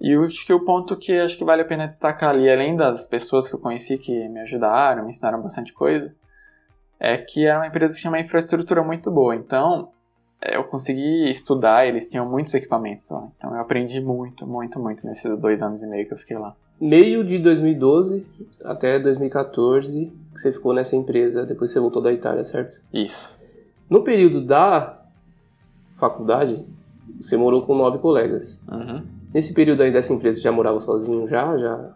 [0.00, 3.06] E acho que o ponto que acho que vale a pena destacar ali, além das
[3.06, 6.14] pessoas que eu conheci que me ajudaram, me ensinaram bastante coisa,
[7.00, 9.34] é que era uma empresa que tinha uma infraestrutura muito boa.
[9.34, 9.90] Então,
[10.42, 13.28] eu consegui estudar, eles tinham muitos equipamentos lá.
[13.36, 16.54] Então eu aprendi muito, muito, muito nesses dois anos e meio que eu fiquei lá.
[16.80, 18.26] Meio de 2012
[18.62, 22.82] até 2014 que você ficou nessa empresa, depois você voltou da Itália, certo?
[22.92, 23.34] Isso.
[23.88, 24.94] No período da
[25.92, 26.64] faculdade,
[27.18, 28.64] você morou com nove colegas.
[28.70, 29.02] Uhum.
[29.32, 31.56] Nesse período aí dessa empresa, você já morava sozinho já?
[31.56, 31.90] já...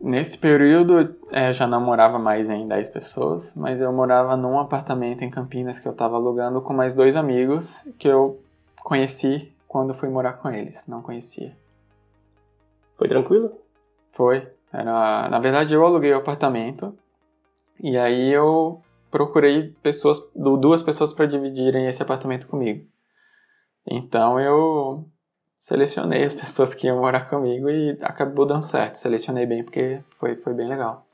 [0.00, 5.22] Nesse período, é, já não morava mais em 10 pessoas, mas eu morava num apartamento
[5.22, 8.40] em Campinas que eu estava alugando com mais dois amigos que eu
[8.84, 11.56] conheci quando fui morar com eles, não conhecia.
[12.94, 13.52] Foi tranquilo?
[14.12, 14.48] Foi.
[14.72, 16.96] Era, na verdade, eu aluguei o apartamento
[17.80, 22.86] e aí eu procurei pessoas, duas pessoas para dividirem esse apartamento comigo.
[23.86, 25.06] Então eu
[25.58, 28.96] selecionei as pessoas que iam morar comigo e acabou dando certo.
[28.96, 31.04] Selecionei bem porque foi, foi bem legal.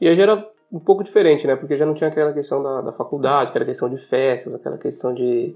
[0.00, 1.56] E aí já era um pouco diferente, né?
[1.56, 5.12] Porque já não tinha aquela questão da, da faculdade, aquela questão de festas, aquela questão
[5.12, 5.54] de.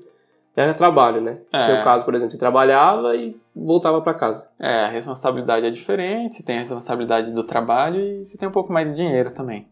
[0.57, 1.39] Era trabalho, né?
[1.53, 1.63] No É.
[1.67, 4.49] seu caso, por exemplo, você trabalhava e voltava para casa.
[4.59, 8.53] É, a responsabilidade é diferente, você tem a responsabilidade do trabalho e você tem um
[8.53, 9.67] pouco mais de dinheiro também.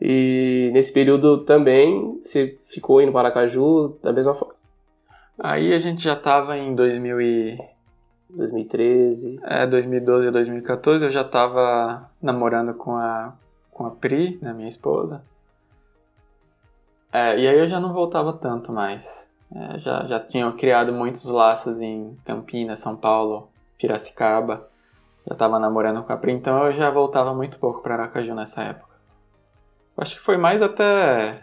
[0.00, 4.54] E nesse período também você ficou indo para Aracaju da mesma forma.
[5.38, 7.58] Aí a gente já tava em 2000 e,
[8.30, 9.40] 2013.
[9.44, 13.34] é, 2012 e 2014, eu já tava namorando com a,
[13.70, 15.24] com a Pri, né, minha esposa.
[17.12, 19.32] É, e aí eu já não voltava tanto mais.
[19.54, 24.68] É, já, já tinha criado muitos laços em Campinas, São Paulo, Piracicaba.
[25.28, 28.62] Já tava namorando com a Pri, então eu já voltava muito pouco para Aracaju nessa
[28.62, 28.94] época.
[29.96, 31.40] Acho que foi mais até.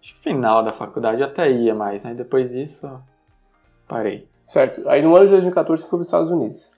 [0.00, 2.14] Acho que final da faculdade até ia mais, né?
[2.14, 3.00] Depois disso,
[3.86, 4.28] parei.
[4.46, 4.88] Certo.
[4.88, 6.72] Aí no ano de 2014 você foi para os Estados Unidos.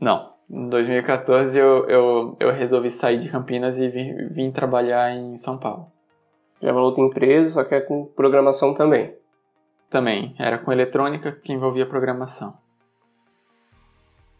[0.00, 0.30] Não.
[0.50, 5.56] Em 2014 eu, eu, eu resolvi sair de Campinas e vim, vim trabalhar em São
[5.58, 5.86] Paulo.
[6.60, 9.14] Já era outra empresa, só que é com programação também.
[9.90, 12.54] Também, era com eletrônica que envolvia programação.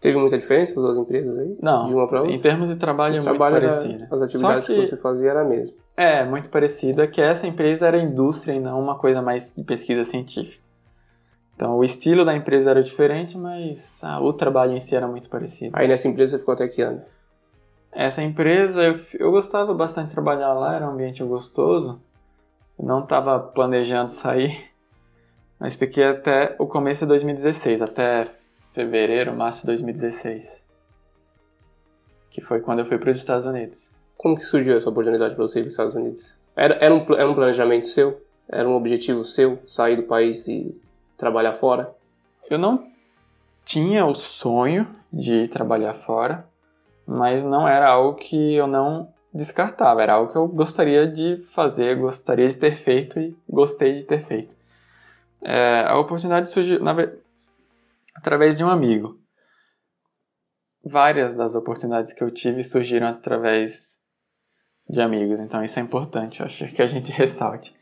[0.01, 1.57] Teve muita diferença as duas empresas aí?
[1.61, 2.35] Não, De uma para outra?
[2.35, 4.05] em termos de trabalho O é muito trabalho era- parecido.
[4.15, 4.87] as atividades Só que...
[4.87, 5.77] você fazia era a mesma.
[5.97, 10.05] É, muito parecida, que essa empresa era indústria e não uma coisa mais de pesquisa
[10.05, 10.63] científica.
[11.55, 15.29] Então o estilo da empresa era diferente, mas ah, o trabalho em si era muito
[15.29, 15.77] parecido.
[15.77, 17.03] Aí nessa empresa você ficou até que ano?
[17.93, 22.01] Essa empresa, eu, eu gostava bastante de trabalhar lá, era um ambiente gostoso.
[22.79, 24.73] Eu não estava planejando sair,
[25.61, 28.25] mas fiquei até o começo de 2016, até
[28.73, 30.67] fevereiro, março de 2016.
[32.31, 33.92] Que foi quando eu fui para os Estados Unidos.
[34.23, 36.39] Como que surgiu essa oportunidade para você ir para os Estados Unidos?
[36.55, 38.25] Era, era, um, era um planejamento seu?
[38.49, 40.81] Era um objetivo seu sair do país e
[41.17, 41.93] trabalhar fora?
[42.49, 42.87] Eu não
[43.65, 46.47] tinha o sonho de trabalhar fora,
[47.05, 51.97] mas não era algo que eu não descartava, era algo que eu gostaria de fazer,
[51.97, 54.55] gostaria de ter feito e gostei de ter feito.
[55.43, 56.95] É, a oportunidade surgiu na
[58.15, 59.19] através de um amigo.
[60.85, 64.01] Várias das oportunidades que eu tive surgiram através
[64.93, 67.75] de amigos, então isso é importante, eu acho que a gente ressalte.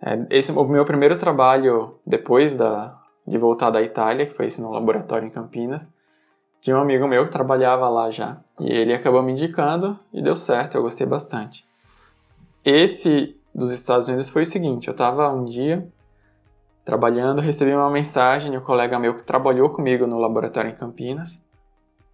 [0.00, 2.96] É, esse o meu primeiro trabalho depois da,
[3.26, 5.92] de voltar da Itália, que foi esse no laboratório em Campinas,
[6.60, 8.40] tinha um amigo meu que trabalhava lá já.
[8.60, 11.66] E ele acabou me indicando e deu certo, eu gostei bastante.
[12.64, 15.84] Esse dos Estados Unidos foi o seguinte: eu estava um dia
[16.84, 21.41] trabalhando, recebi uma mensagem de um colega meu que trabalhou comigo no laboratório em Campinas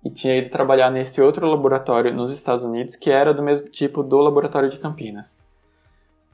[0.08, 4.02] e tinha ido trabalhar nesse outro laboratório nos Estados Unidos que era do mesmo tipo
[4.02, 5.38] do laboratório de Campinas.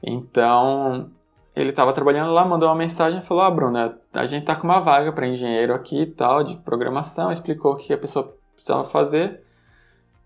[0.01, 1.09] Então,
[1.53, 4.63] ele estava trabalhando lá, mandou uma mensagem e falou: Ah, Bruno, a gente tá com
[4.63, 8.85] uma vaga para engenheiro aqui e tal, de programação, explicou o que a pessoa precisava
[8.85, 9.43] fazer.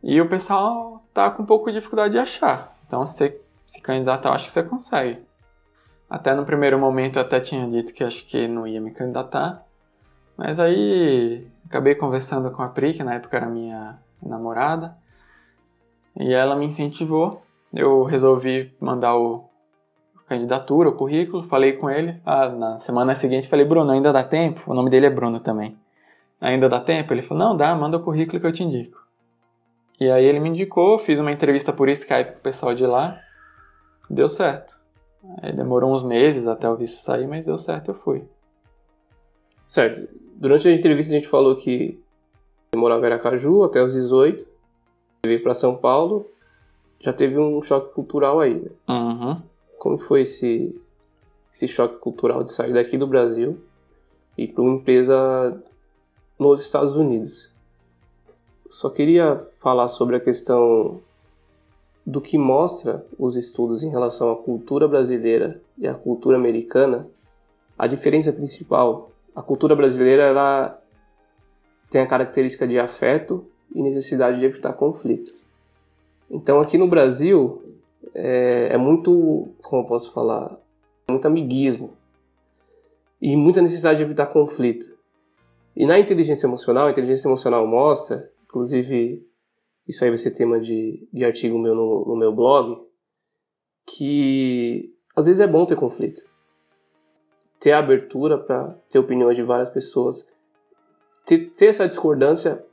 [0.04, 2.76] E o pessoal tá com um pouco de dificuldade de achar.
[2.86, 5.20] Então, se se candidatar, acho que você consegue.
[6.10, 9.64] Até no primeiro momento eu até tinha dito que acho que não ia me candidatar.
[10.40, 14.96] Mas aí acabei conversando com a Pri, que na época era minha namorada.
[16.18, 17.42] E ela me incentivou.
[17.74, 19.50] Eu resolvi mandar o
[20.30, 22.22] candidatura, o currículo, falei com ele.
[22.26, 24.62] Ah, na semana seguinte falei, Bruno, ainda dá tempo?
[24.66, 25.78] O nome dele é Bruno também.
[26.40, 27.14] Ainda dá tempo?
[27.14, 28.98] Ele falou, não, dá, manda o currículo que eu te indico.
[30.00, 33.20] E aí ele me indicou, fiz uma entrevista por Skype com o pessoal de lá.
[34.10, 34.80] Deu certo.
[35.42, 38.26] Aí demorou uns meses até o visto sair, mas deu certo, eu fui.
[39.70, 40.10] Certo.
[40.36, 42.02] Durante a entrevista a gente falou que
[42.72, 44.44] você morava em Aracaju até os 18,
[45.24, 46.26] veio para São Paulo,
[47.00, 48.72] já teve um choque cultural aí, né?
[48.90, 49.42] Uhum.
[49.78, 50.76] Como que foi esse,
[51.54, 53.60] esse choque cultural de sair daqui do Brasil
[54.36, 55.62] e para uma empresa
[56.40, 57.54] nos Estados Unidos?
[58.68, 61.00] Só queria falar sobre a questão
[62.04, 67.08] do que mostra os estudos em relação à cultura brasileira e à cultura americana.
[67.78, 70.82] A diferença principal, a cultura brasileira ela
[71.90, 75.34] tem a característica de afeto e necessidade de evitar conflito.
[76.30, 77.64] Então aqui no Brasil
[78.14, 80.58] é, é muito, como eu posso falar,
[81.10, 81.94] muito amiguismo
[83.22, 84.98] e muita necessidade de evitar conflito.
[85.76, 89.26] E na inteligência emocional, a inteligência emocional mostra, inclusive
[89.88, 92.78] isso aí vai ser tema de, de artigo meu no, no meu blog,
[93.88, 96.29] que às vezes é bom ter conflito.
[97.60, 100.32] Ter abertura para ter opiniões de várias pessoas.
[101.26, 102.64] Ter, ter essa discordância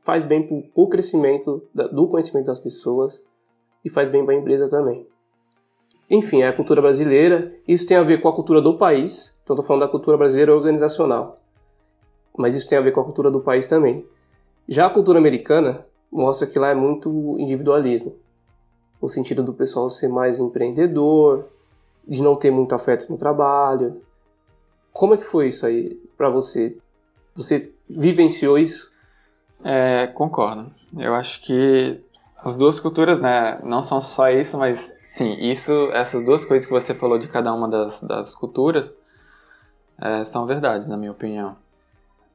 [0.00, 3.24] faz bem para o crescimento do conhecimento das pessoas
[3.84, 5.06] e faz bem para a empresa também.
[6.08, 7.54] Enfim, é a cultura brasileira.
[7.68, 9.40] Isso tem a ver com a cultura do país.
[9.42, 11.36] Então, estou falando da cultura brasileira organizacional.
[12.36, 14.06] Mas isso tem a ver com a cultura do país também.
[14.68, 18.16] Já a cultura americana, mostra que lá é muito individualismo.
[19.00, 21.46] No sentido do pessoal ser mais empreendedor,
[22.06, 24.02] de não ter muito afeto no trabalho.
[24.92, 26.78] Como é que foi isso aí para você?
[27.34, 28.92] Você vivenciou isso?
[29.64, 30.72] É, concordo.
[30.96, 32.00] Eu acho que
[32.36, 36.72] as duas culturas, né, não são só isso, mas sim, isso, essas duas coisas que
[36.72, 38.98] você falou de cada uma das, das culturas
[40.00, 41.56] é, são verdades, na minha opinião.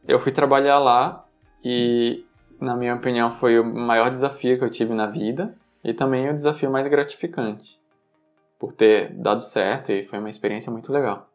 [0.08, 1.26] Eu fui trabalhar lá
[1.64, 2.24] e
[2.60, 6.34] na minha opinião, foi o maior desafio que eu tive na vida e também o
[6.34, 7.80] desafio mais gratificante,
[8.58, 11.30] por ter dado certo e foi uma experiência muito legal.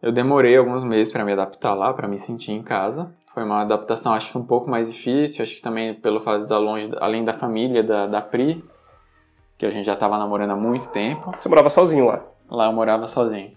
[0.00, 3.12] Eu demorei alguns meses para me adaptar lá, para me sentir em casa.
[3.34, 6.42] Foi uma adaptação, acho que um pouco mais difícil, acho que também pelo fato de
[6.44, 8.64] estar longe, além da família da, da Pri,
[9.56, 11.32] que a gente já estava namorando há muito tempo.
[11.36, 12.24] Você morava sozinho lá?
[12.48, 13.50] Lá eu morava sozinho.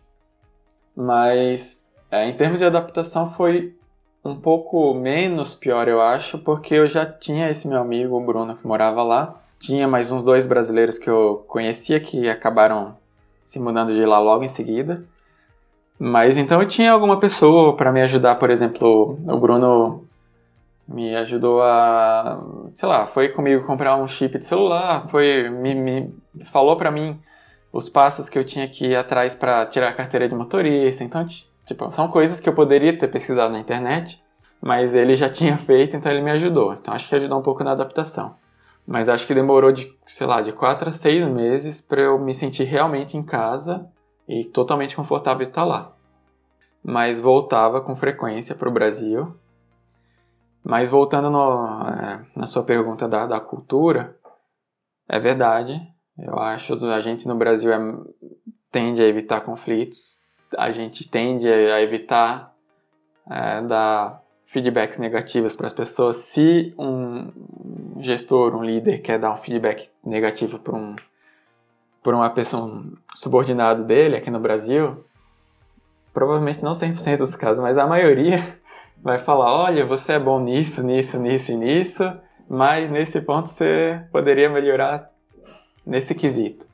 [0.96, 3.76] Mas, é, em termos de adaptação, foi
[4.24, 8.56] um pouco menos pior, eu acho, porque eu já tinha esse meu amigo, o Bruno,
[8.56, 9.42] que morava lá.
[9.60, 12.98] Tinha mais uns dois brasileiros que eu conhecia que acabaram
[13.46, 15.06] se mudando de lá logo em seguida.
[16.04, 20.04] Mas então eu tinha alguma pessoa para me ajudar, por exemplo, o Bruno
[20.88, 22.42] me ajudou a,
[22.74, 26.14] sei lá, foi comigo comprar um chip de celular, foi me, me
[26.52, 27.20] falou para mim
[27.72, 31.04] os passos que eu tinha que ir atrás para tirar a carteira de motorista.
[31.04, 31.24] Então
[31.68, 34.20] Tipo, são coisas que eu poderia ter pesquisado na internet,
[34.60, 36.74] mas ele já tinha feito, então ele me ajudou.
[36.74, 38.36] Então acho que ajudou um pouco na adaptação.
[38.88, 42.34] Mas acho que demorou de, sei lá, de quatro a seis meses para eu me
[42.34, 43.88] sentir realmente em casa
[44.32, 45.94] e totalmente confortável estar lá.
[46.82, 49.36] Mas voltava com frequência para o Brasil.
[50.64, 54.18] Mas voltando no, é, na sua pergunta da, da cultura,
[55.10, 55.82] é verdade.
[56.18, 57.80] Eu acho que a gente no Brasil é,
[58.72, 60.22] tende a evitar conflitos,
[60.58, 62.56] a gente tende a evitar
[63.30, 66.16] é, dar feedbacks negativos para as pessoas.
[66.18, 70.96] Se um gestor, um líder quer dar um feedback negativo para um
[72.04, 75.04] por uma pessoa um subordinado dele aqui no Brasil,
[76.14, 78.44] provavelmente não 100% dos casos, mas a maioria
[79.02, 82.12] vai falar: olha, você é bom nisso, nisso, nisso e nisso,
[82.50, 85.10] mas nesse ponto você poderia melhorar
[85.86, 86.66] nesse quesito.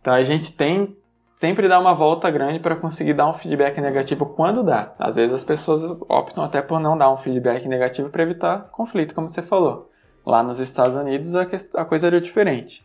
[0.00, 0.96] Então a gente tem
[1.36, 4.94] sempre dá uma volta grande para conseguir dar um feedback negativo quando dá.
[4.98, 9.14] Às vezes as pessoas optam até por não dar um feedback negativo para evitar conflito,
[9.14, 9.90] como você falou.
[10.24, 12.84] Lá nos Estados Unidos a coisa era diferente.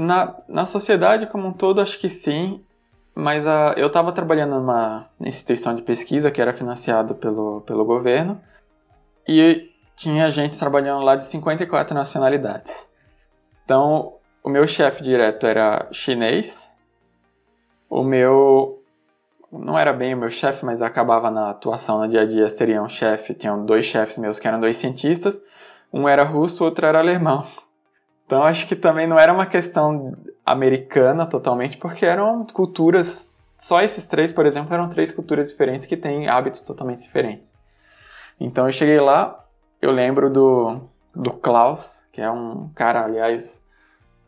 [0.00, 2.64] Na, na sociedade como um todo, acho que sim,
[3.12, 8.40] mas a, eu estava trabalhando numa instituição de pesquisa que era financiado pelo, pelo governo
[9.26, 12.88] e tinha gente trabalhando lá de 54 nacionalidades.
[13.64, 16.70] Então, o meu chefe direto era chinês,
[17.90, 18.80] o meu
[19.50, 22.80] não era bem o meu chefe, mas acabava na atuação no dia a dia seria
[22.80, 25.42] um chefe, tinham dois chefes meus que eram dois cientistas,
[25.92, 27.44] um era russo, outro era alemão.
[28.28, 30.14] Então acho que também não era uma questão
[30.44, 35.96] americana totalmente, porque eram culturas, só esses três, por exemplo, eram três culturas diferentes que
[35.96, 37.56] têm hábitos totalmente diferentes.
[38.38, 39.42] Então eu cheguei lá,
[39.80, 40.78] eu lembro do,
[41.14, 43.66] do Klaus, que é um cara, aliás,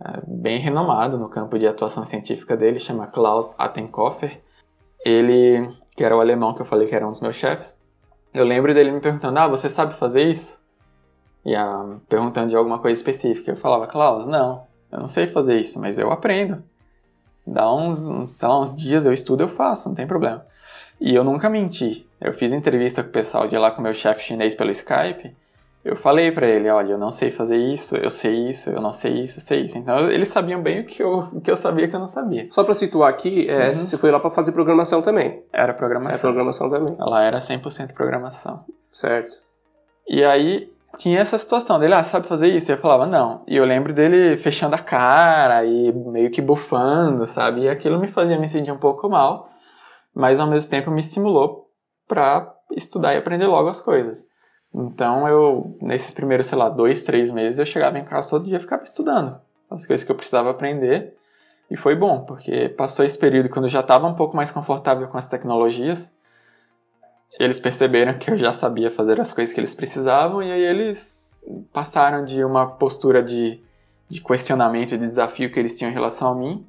[0.02, 4.40] é, bem renomado no campo de atuação científica dele, chama Klaus Attenkoffer.
[5.04, 7.78] Ele, que era o alemão que eu falei que era um dos meus chefes,
[8.32, 10.59] eu lembro dele me perguntando: Ah, você sabe fazer isso?
[11.56, 13.50] Ah, perguntando de alguma coisa específica.
[13.50, 16.62] Eu falava: Klaus, não, eu não sei fazer isso, mas eu aprendo.
[17.46, 20.44] Dá uns, uns, sei lá, uns dias eu estudo, eu faço, não tem problema.
[21.00, 22.06] E eu nunca menti.
[22.20, 25.34] Eu fiz entrevista com o pessoal de lá com o meu chefe chinês pelo Skype.
[25.82, 28.92] Eu falei para ele, olha, eu não sei fazer isso, eu sei isso, eu não
[28.92, 29.78] sei isso, eu sei isso.
[29.78, 32.46] Então eles sabiam bem o que eu, o que eu sabia que eu não sabia.
[32.50, 33.74] Só para situar aqui, é, uhum.
[33.74, 35.42] você foi lá para fazer programação também?
[35.50, 36.18] Era programação.
[36.18, 36.94] Era programação também.
[37.00, 38.62] Ela era 100% programação.
[38.92, 39.38] Certo.
[40.06, 42.70] E aí tinha essa situação dele, ah, sabe fazer isso?
[42.70, 43.42] E eu falava, não.
[43.46, 47.62] E eu lembro dele fechando a cara e meio que bufando, sabe?
[47.62, 49.48] E aquilo me fazia me sentir um pouco mal,
[50.14, 51.70] mas ao mesmo tempo me estimulou
[52.06, 54.26] para estudar e aprender logo as coisas.
[54.74, 58.56] Então eu, nesses primeiros, sei lá, dois, três meses, eu chegava em casa todo dia
[58.56, 61.16] e ficava estudando as coisas que eu precisava aprender.
[61.70, 65.06] E foi bom, porque passou esse período quando eu já estava um pouco mais confortável
[65.06, 66.18] com as tecnologias.
[67.40, 71.42] Eles perceberam que eu já sabia fazer as coisas que eles precisavam, e aí eles
[71.72, 73.58] passaram de uma postura de,
[74.10, 76.66] de questionamento e de desafio que eles tinham em relação a mim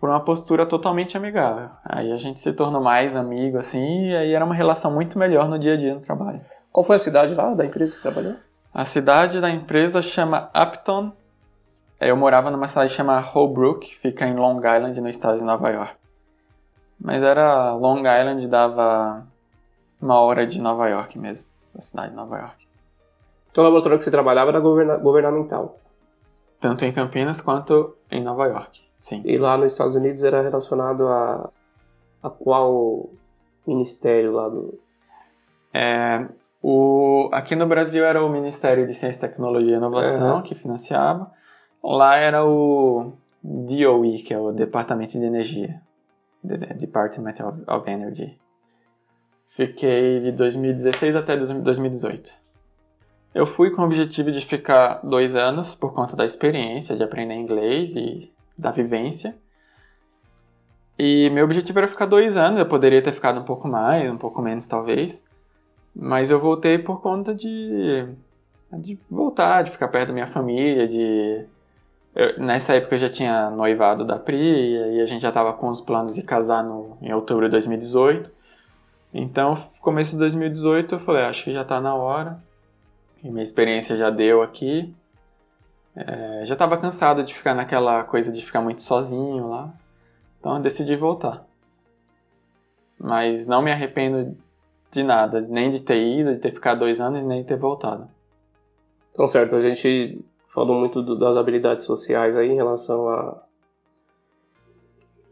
[0.00, 1.70] por uma postura totalmente amigável.
[1.84, 5.48] Aí a gente se tornou mais amigo, assim, e aí era uma relação muito melhor
[5.48, 6.40] no dia a dia no trabalho.
[6.72, 8.34] Qual foi a cidade lá da empresa que trabalhou?
[8.74, 11.12] A cidade da empresa chama Upton.
[12.00, 15.94] Eu morava numa cidade chamada Holbrook, fica em Long Island, no estado de Nova York.
[17.00, 19.24] Mas era Long Island, dava
[20.00, 22.66] uma hora de Nova York mesmo, da cidade de Nova York.
[23.50, 25.78] Então o laboratório que você trabalhava era governa governamental?
[26.60, 28.80] Tanto em Campinas quanto em Nova York.
[28.98, 29.22] Sim.
[29.24, 31.50] E lá nos Estados Unidos era relacionado a,
[32.22, 33.10] a qual
[33.66, 34.78] ministério lá do.
[35.72, 36.26] É,
[36.62, 40.42] o, aqui no Brasil era o Ministério de Ciência, Tecnologia e Inovação uhum.
[40.42, 41.30] que financiava.
[41.82, 45.80] Lá era o DOE, que é o Departamento de Energia.
[46.42, 48.38] Department of, of Energy.
[49.48, 52.32] Fiquei de 2016 até 2018.
[53.34, 57.34] Eu fui com o objetivo de ficar dois anos por conta da experiência, de aprender
[57.34, 59.36] inglês e da vivência.
[60.98, 64.16] E meu objetivo era ficar dois anos, eu poderia ter ficado um pouco mais, um
[64.16, 65.26] pouco menos talvez.
[65.94, 68.06] Mas eu voltei por conta de,
[68.72, 71.44] de voltar, de ficar perto da minha família, de...
[72.14, 75.68] Eu, nessa época eu já tinha noivado da Pri e a gente já estava com
[75.68, 78.37] os planos de casar no, em outubro de 2018.
[79.12, 82.42] Então, começo de 2018 eu falei, acho que já está na hora.
[83.22, 84.94] E minha experiência já deu aqui.
[85.96, 89.72] É, já estava cansado de ficar naquela coisa de ficar muito sozinho lá.
[90.38, 91.46] Então eu decidi voltar.
[92.98, 94.36] Mas não me arrependo
[94.90, 98.08] de nada, nem de ter ido, de ter ficado dois anos, nem de ter voltado.
[99.12, 103.42] Então, certo, a gente falou muito do, das habilidades sociais aí em relação à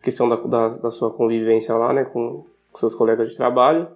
[0.03, 2.45] questão da, da, da sua convivência lá, né, com,
[2.77, 3.89] com, seus colegas de trabalho.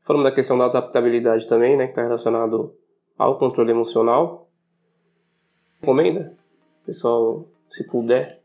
[0.00, 2.74] Falamos da questão da adaptabilidade também, né, que está relacionado
[3.18, 4.48] ao controle emocional.
[5.80, 6.36] Recomenda?
[6.84, 8.40] Pessoal, se puder.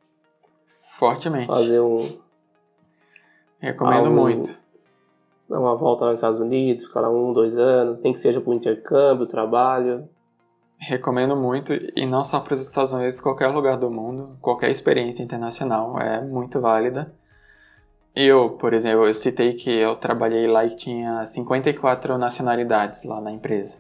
[0.98, 1.48] Fortemente.
[1.48, 2.08] Fazer um.
[3.60, 4.60] Recomendo algo, muito.
[5.50, 8.54] Uma volta lá nos Estados Unidos, ficar lá um, dois anos, nem que seja por
[8.54, 10.08] intercâmbio, trabalho.
[10.80, 15.24] Recomendo muito, e não só para os Estados Unidos, qualquer lugar do mundo, qualquer experiência
[15.24, 17.12] internacional é muito válida.
[18.20, 23.32] Eu, por exemplo, eu citei que eu trabalhei lá e tinha 54 nacionalidades lá na
[23.32, 23.78] empresa.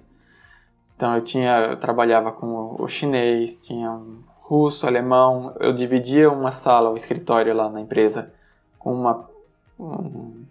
[0.95, 5.55] Então eu tinha, eu trabalhava com o chinês, tinha um russo, alemão.
[5.59, 8.31] Eu dividia uma sala, o um escritório lá na empresa
[8.77, 9.27] com uma,
[9.79, 10.45] um,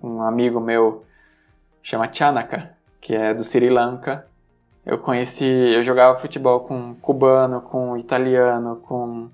[0.00, 1.02] um amigo meu
[1.82, 4.24] chama Chanaka, que é do Sri Lanka.
[4.86, 9.28] Eu conheci, eu jogava futebol com cubano, com italiano, com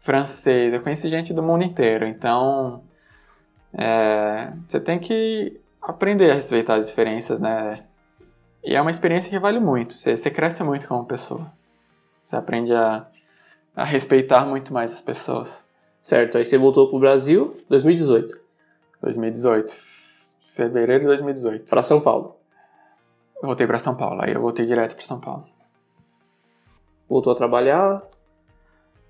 [0.00, 0.72] francês.
[0.72, 2.06] Eu conheci gente do mundo inteiro.
[2.06, 2.82] Então
[3.74, 7.84] é, você tem que aprender a respeitar as diferenças, né?
[8.62, 9.94] E é uma experiência que vale muito.
[9.94, 11.50] Você, você cresce muito como pessoa.
[12.22, 13.06] Você aprende a,
[13.74, 15.66] a respeitar muito mais as pessoas.
[16.00, 18.38] Certo, aí você voltou pro Brasil 2018.
[19.00, 19.74] 2018.
[20.54, 21.68] Fevereiro de 2018.
[21.68, 22.36] Para São Paulo.
[23.42, 25.44] Eu voltei para São Paulo, aí eu voltei direto para São Paulo.
[27.08, 28.00] Voltou a trabalhar?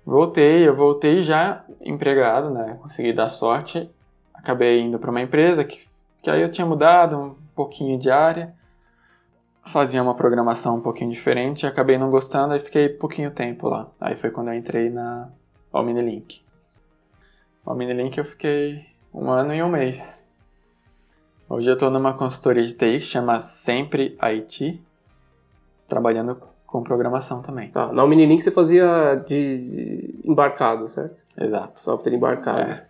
[0.03, 2.77] Voltei, eu voltei já empregado, né?
[2.81, 3.89] Consegui dar sorte.
[4.43, 5.79] Acabei indo para uma empresa que,
[6.21, 8.53] que aí eu tinha mudado um pouquinho de área
[9.65, 13.89] fazia uma programação um pouquinho diferente, acabei não gostando e fiquei pouquinho tempo lá.
[13.99, 15.29] Aí foi quando eu entrei na
[15.71, 16.43] Omnilink.
[17.65, 20.31] Omnilink eu fiquei um ano e um mês.
[21.47, 24.81] Hoje eu estou numa consultoria de TI que chama Sempre IT,
[25.87, 27.69] trabalhando com programação também.
[27.69, 31.23] Tá, na Omnilink você fazia de embarcado, certo?
[31.37, 31.79] Exato.
[31.79, 32.59] Software embarcado.
[32.59, 32.87] É.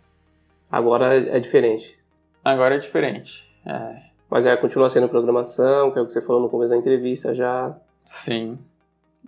[0.74, 2.00] Agora é diferente.
[2.44, 3.48] Agora é diferente.
[3.64, 3.96] É,
[4.28, 7.32] mas é, continua sendo programação, que é o que você falou no começo da entrevista
[7.32, 7.78] já.
[8.04, 8.58] Sim.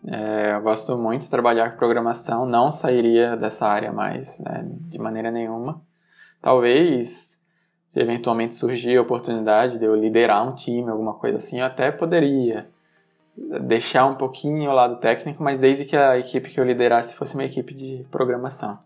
[0.07, 4.97] É, eu gosto muito de trabalhar com programação, não sairia dessa área mais, né, de
[4.97, 5.79] maneira nenhuma.
[6.41, 7.45] Talvez,
[7.89, 11.91] se eventualmente surgir a oportunidade de eu liderar um time, alguma coisa assim, eu até
[11.91, 12.67] poderia
[13.61, 17.35] deixar um pouquinho o lado técnico, mas desde que a equipe que eu liderasse fosse
[17.35, 18.79] uma equipe de programação.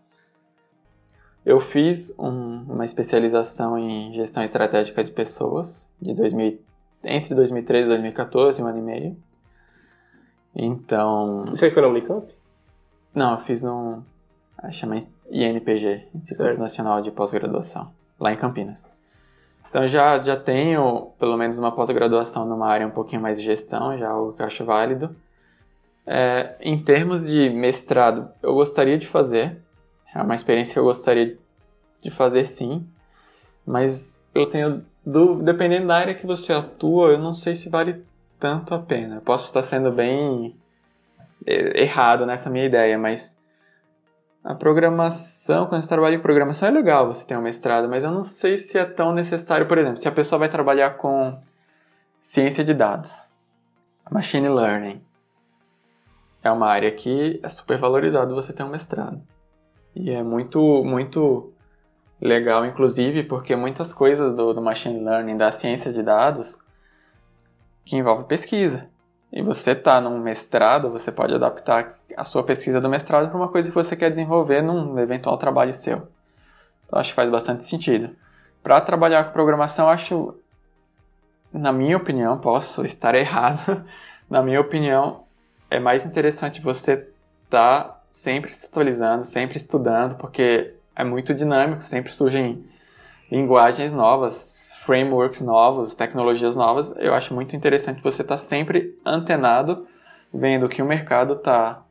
[1.44, 6.58] Eu fiz um, uma especialização em gestão estratégica de pessoas de 2000,
[7.04, 9.16] entre 2013 e 2014, um ano e meio.
[10.54, 11.44] Então.
[11.52, 12.26] Isso aí foi na Unicamp?
[13.14, 14.04] Não, eu fiz no.
[14.70, 14.96] chama
[15.30, 16.58] INPG Instituto certo.
[16.58, 18.88] Nacional de Pós-Graduação, lá em Campinas.
[19.70, 23.96] Então já, já tenho pelo menos uma pós-graduação numa área um pouquinho mais de gestão,
[23.96, 25.14] já algo que eu acho válido.
[26.04, 29.62] É, em termos de mestrado, eu gostaria de fazer,
[30.14, 31.38] é uma experiência que eu gostaria
[32.02, 32.86] de fazer sim,
[33.66, 34.84] mas eu tenho
[35.42, 38.04] dependendo da área que você atua, eu não sei se vale
[38.38, 39.16] tanto a pena.
[39.16, 40.54] Eu posso estar sendo bem
[41.46, 43.40] é, errado nessa minha ideia, mas
[44.42, 48.10] a programação, quando você trabalha em programação é legal você ter um mestrado, mas eu
[48.10, 51.38] não sei se é tão necessário, por exemplo, se a pessoa vai trabalhar com
[52.20, 53.30] ciência de dados,
[54.10, 55.02] machine learning,
[56.42, 59.20] é uma área que é super valorizado você ter um mestrado.
[59.94, 61.52] E é muito, muito
[62.20, 66.58] legal, inclusive, porque muitas coisas do, do machine learning, da ciência de dados,
[67.84, 68.88] que envolve pesquisa.
[69.32, 73.48] E você está num mestrado, você pode adaptar a sua pesquisa do mestrado para uma
[73.48, 76.08] coisa que você quer desenvolver num eventual trabalho seu.
[76.86, 78.14] Então, acho que faz bastante sentido.
[78.62, 80.34] Para trabalhar com programação, acho,
[81.52, 83.84] na minha opinião, posso estar errado,
[84.28, 85.24] na minha opinião,
[85.70, 87.08] é mais interessante você
[87.44, 92.64] estar tá sempre se atualizando, sempre estudando, porque é muito dinâmico, sempre surgem
[93.30, 99.86] linguagens novas, frameworks novos, tecnologias novas, eu acho muito interessante você estar tá sempre antenado,
[100.32, 101.84] vendo que o mercado está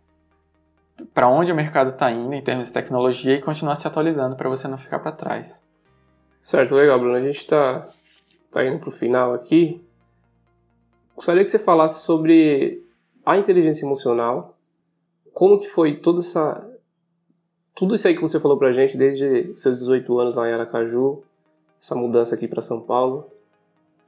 [1.14, 4.50] para onde o mercado está indo em termos de tecnologia e continuar se atualizando para
[4.50, 5.64] você não ficar para trás.
[6.42, 7.16] Certo, legal, Bruno.
[7.16, 7.86] A gente está
[8.52, 9.86] tá indo para o final aqui.
[11.16, 12.84] Gostaria que você falasse sobre
[13.26, 14.58] a inteligência emocional,
[15.40, 16.70] como que foi toda essa
[17.74, 20.52] tudo isso aí que você falou para a gente desde seus 18 anos lá em
[20.52, 21.24] Aracaju,
[21.82, 23.32] essa mudança aqui para São Paulo.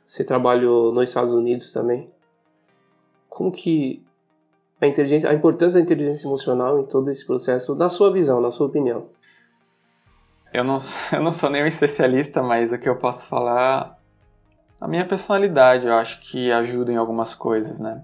[0.05, 2.11] Você trabalhou nos Estados Unidos também.
[3.29, 4.03] Como que
[4.81, 8.51] a inteligência, a importância da inteligência emocional em todo esse processo, na sua visão, na
[8.51, 9.07] sua opinião?
[10.51, 10.79] Eu não,
[11.13, 13.97] eu não sou nenhum especialista, mas o que eu posso falar,
[14.81, 18.03] a minha personalidade, eu acho que ajuda em algumas coisas, né?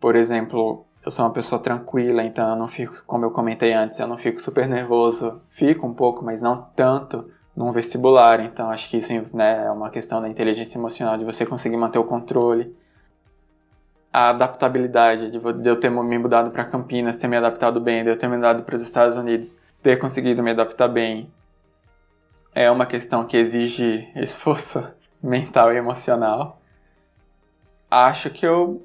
[0.00, 3.98] Por exemplo, eu sou uma pessoa tranquila, então eu não fico, como eu comentei antes,
[3.98, 5.40] eu não fico super nervoso.
[5.48, 9.90] Fico um pouco, mas não tanto num vestibular, então acho que isso né, é uma
[9.90, 12.76] questão da inteligência emocional, de você conseguir manter o controle.
[14.12, 18.18] A adaptabilidade, de, eu ter me mudado para Campinas, ter me adaptado bem, de eu
[18.18, 21.30] ter me mudado para os Estados Unidos, ter conseguido me adaptar bem,
[22.54, 24.86] é uma questão que exige esforço
[25.22, 26.60] mental e emocional.
[27.90, 28.84] Acho que eu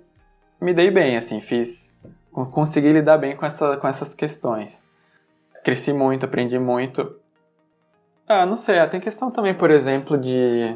[0.59, 4.83] me dei bem, assim, fiz, consegui lidar bem com, essa, com essas questões.
[5.63, 7.19] Cresci muito, aprendi muito,
[8.27, 8.79] ah, não sei.
[8.79, 10.75] Ah, tem questão também, por exemplo, de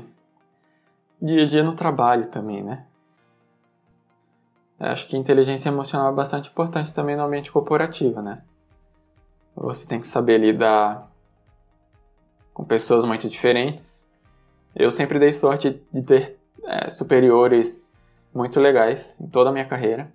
[1.22, 2.86] dia a dia no trabalho também, né?
[4.80, 8.44] Acho que inteligência emocional é bastante importante também no ambiente corporativo, né?
[9.56, 11.12] Você tem que saber lidar
[12.54, 14.10] com pessoas muito diferentes.
[14.76, 17.89] Eu sempre dei sorte de ter é, superiores
[18.34, 20.12] muito legais em toda a minha carreira.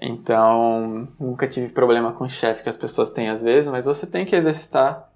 [0.00, 4.06] Então, nunca tive problema com o chefe que as pessoas têm às vezes, mas você
[4.06, 5.08] tem que exercitar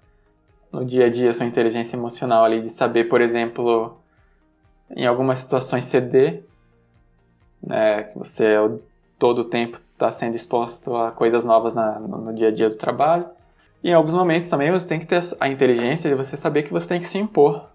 [0.71, 3.97] no dia a dia sua inteligência emocional ali de saber, por exemplo,
[4.89, 6.43] em algumas situações ceder,
[7.61, 8.55] né, que você
[9.17, 12.69] todo o tempo está sendo exposto a coisas novas na, no, no, dia a dia
[12.69, 13.25] do trabalho.
[13.83, 16.71] E em alguns momentos também você tem que ter a inteligência de você saber que
[16.71, 17.67] você tem que se impor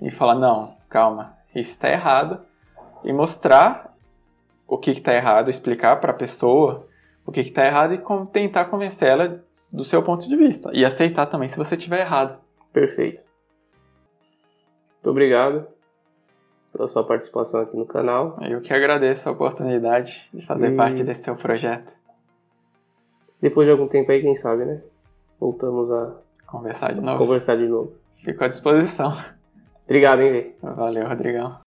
[0.00, 2.40] e falar não, calma, isso está errado
[3.04, 3.96] e mostrar
[4.66, 6.86] o que está errado, explicar para a pessoa
[7.26, 11.26] o que está errado e tentar convencer ela do seu ponto de vista e aceitar
[11.26, 12.38] também se você estiver errado.
[12.72, 13.22] Perfeito.
[14.94, 15.66] Muito obrigado
[16.72, 18.38] pela sua participação aqui no canal.
[18.42, 20.76] Eu que agradeço a oportunidade de fazer e...
[20.76, 21.92] parte desse seu projeto.
[23.40, 24.80] Depois de algum tempo aí, quem sabe, né?
[25.38, 26.14] Voltamos a
[26.46, 27.18] conversar de novo.
[27.18, 27.92] Conversar de novo.
[28.22, 29.12] Fico à disposição.
[29.84, 30.54] Obrigado, hein, Vê?
[30.62, 31.61] Valeu, Rodrigão.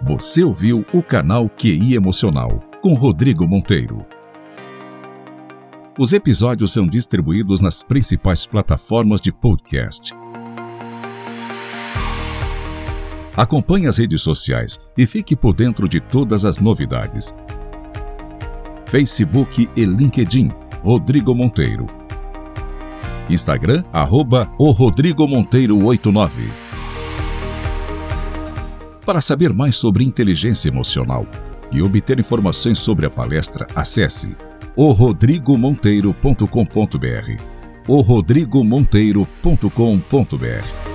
[0.00, 4.06] Você ouviu o canal QI Emocional com Rodrigo Monteiro.
[5.98, 10.14] Os episódios são distribuídos nas principais plataformas de podcast.
[13.36, 17.34] Acompanhe as redes sociais e fique por dentro de todas as novidades.
[18.86, 21.88] Facebook e LinkedIn Rodrigo Monteiro.
[23.28, 26.67] Instagram, arroba o Rodrigo Monteiro 89.
[29.08, 31.26] Para saber mais sobre inteligência emocional
[31.72, 34.36] e obter informações sobre a palestra, acesse
[34.76, 37.42] orodrigomonteiro.com.br.
[37.88, 40.87] orodrigomonteiro.com.br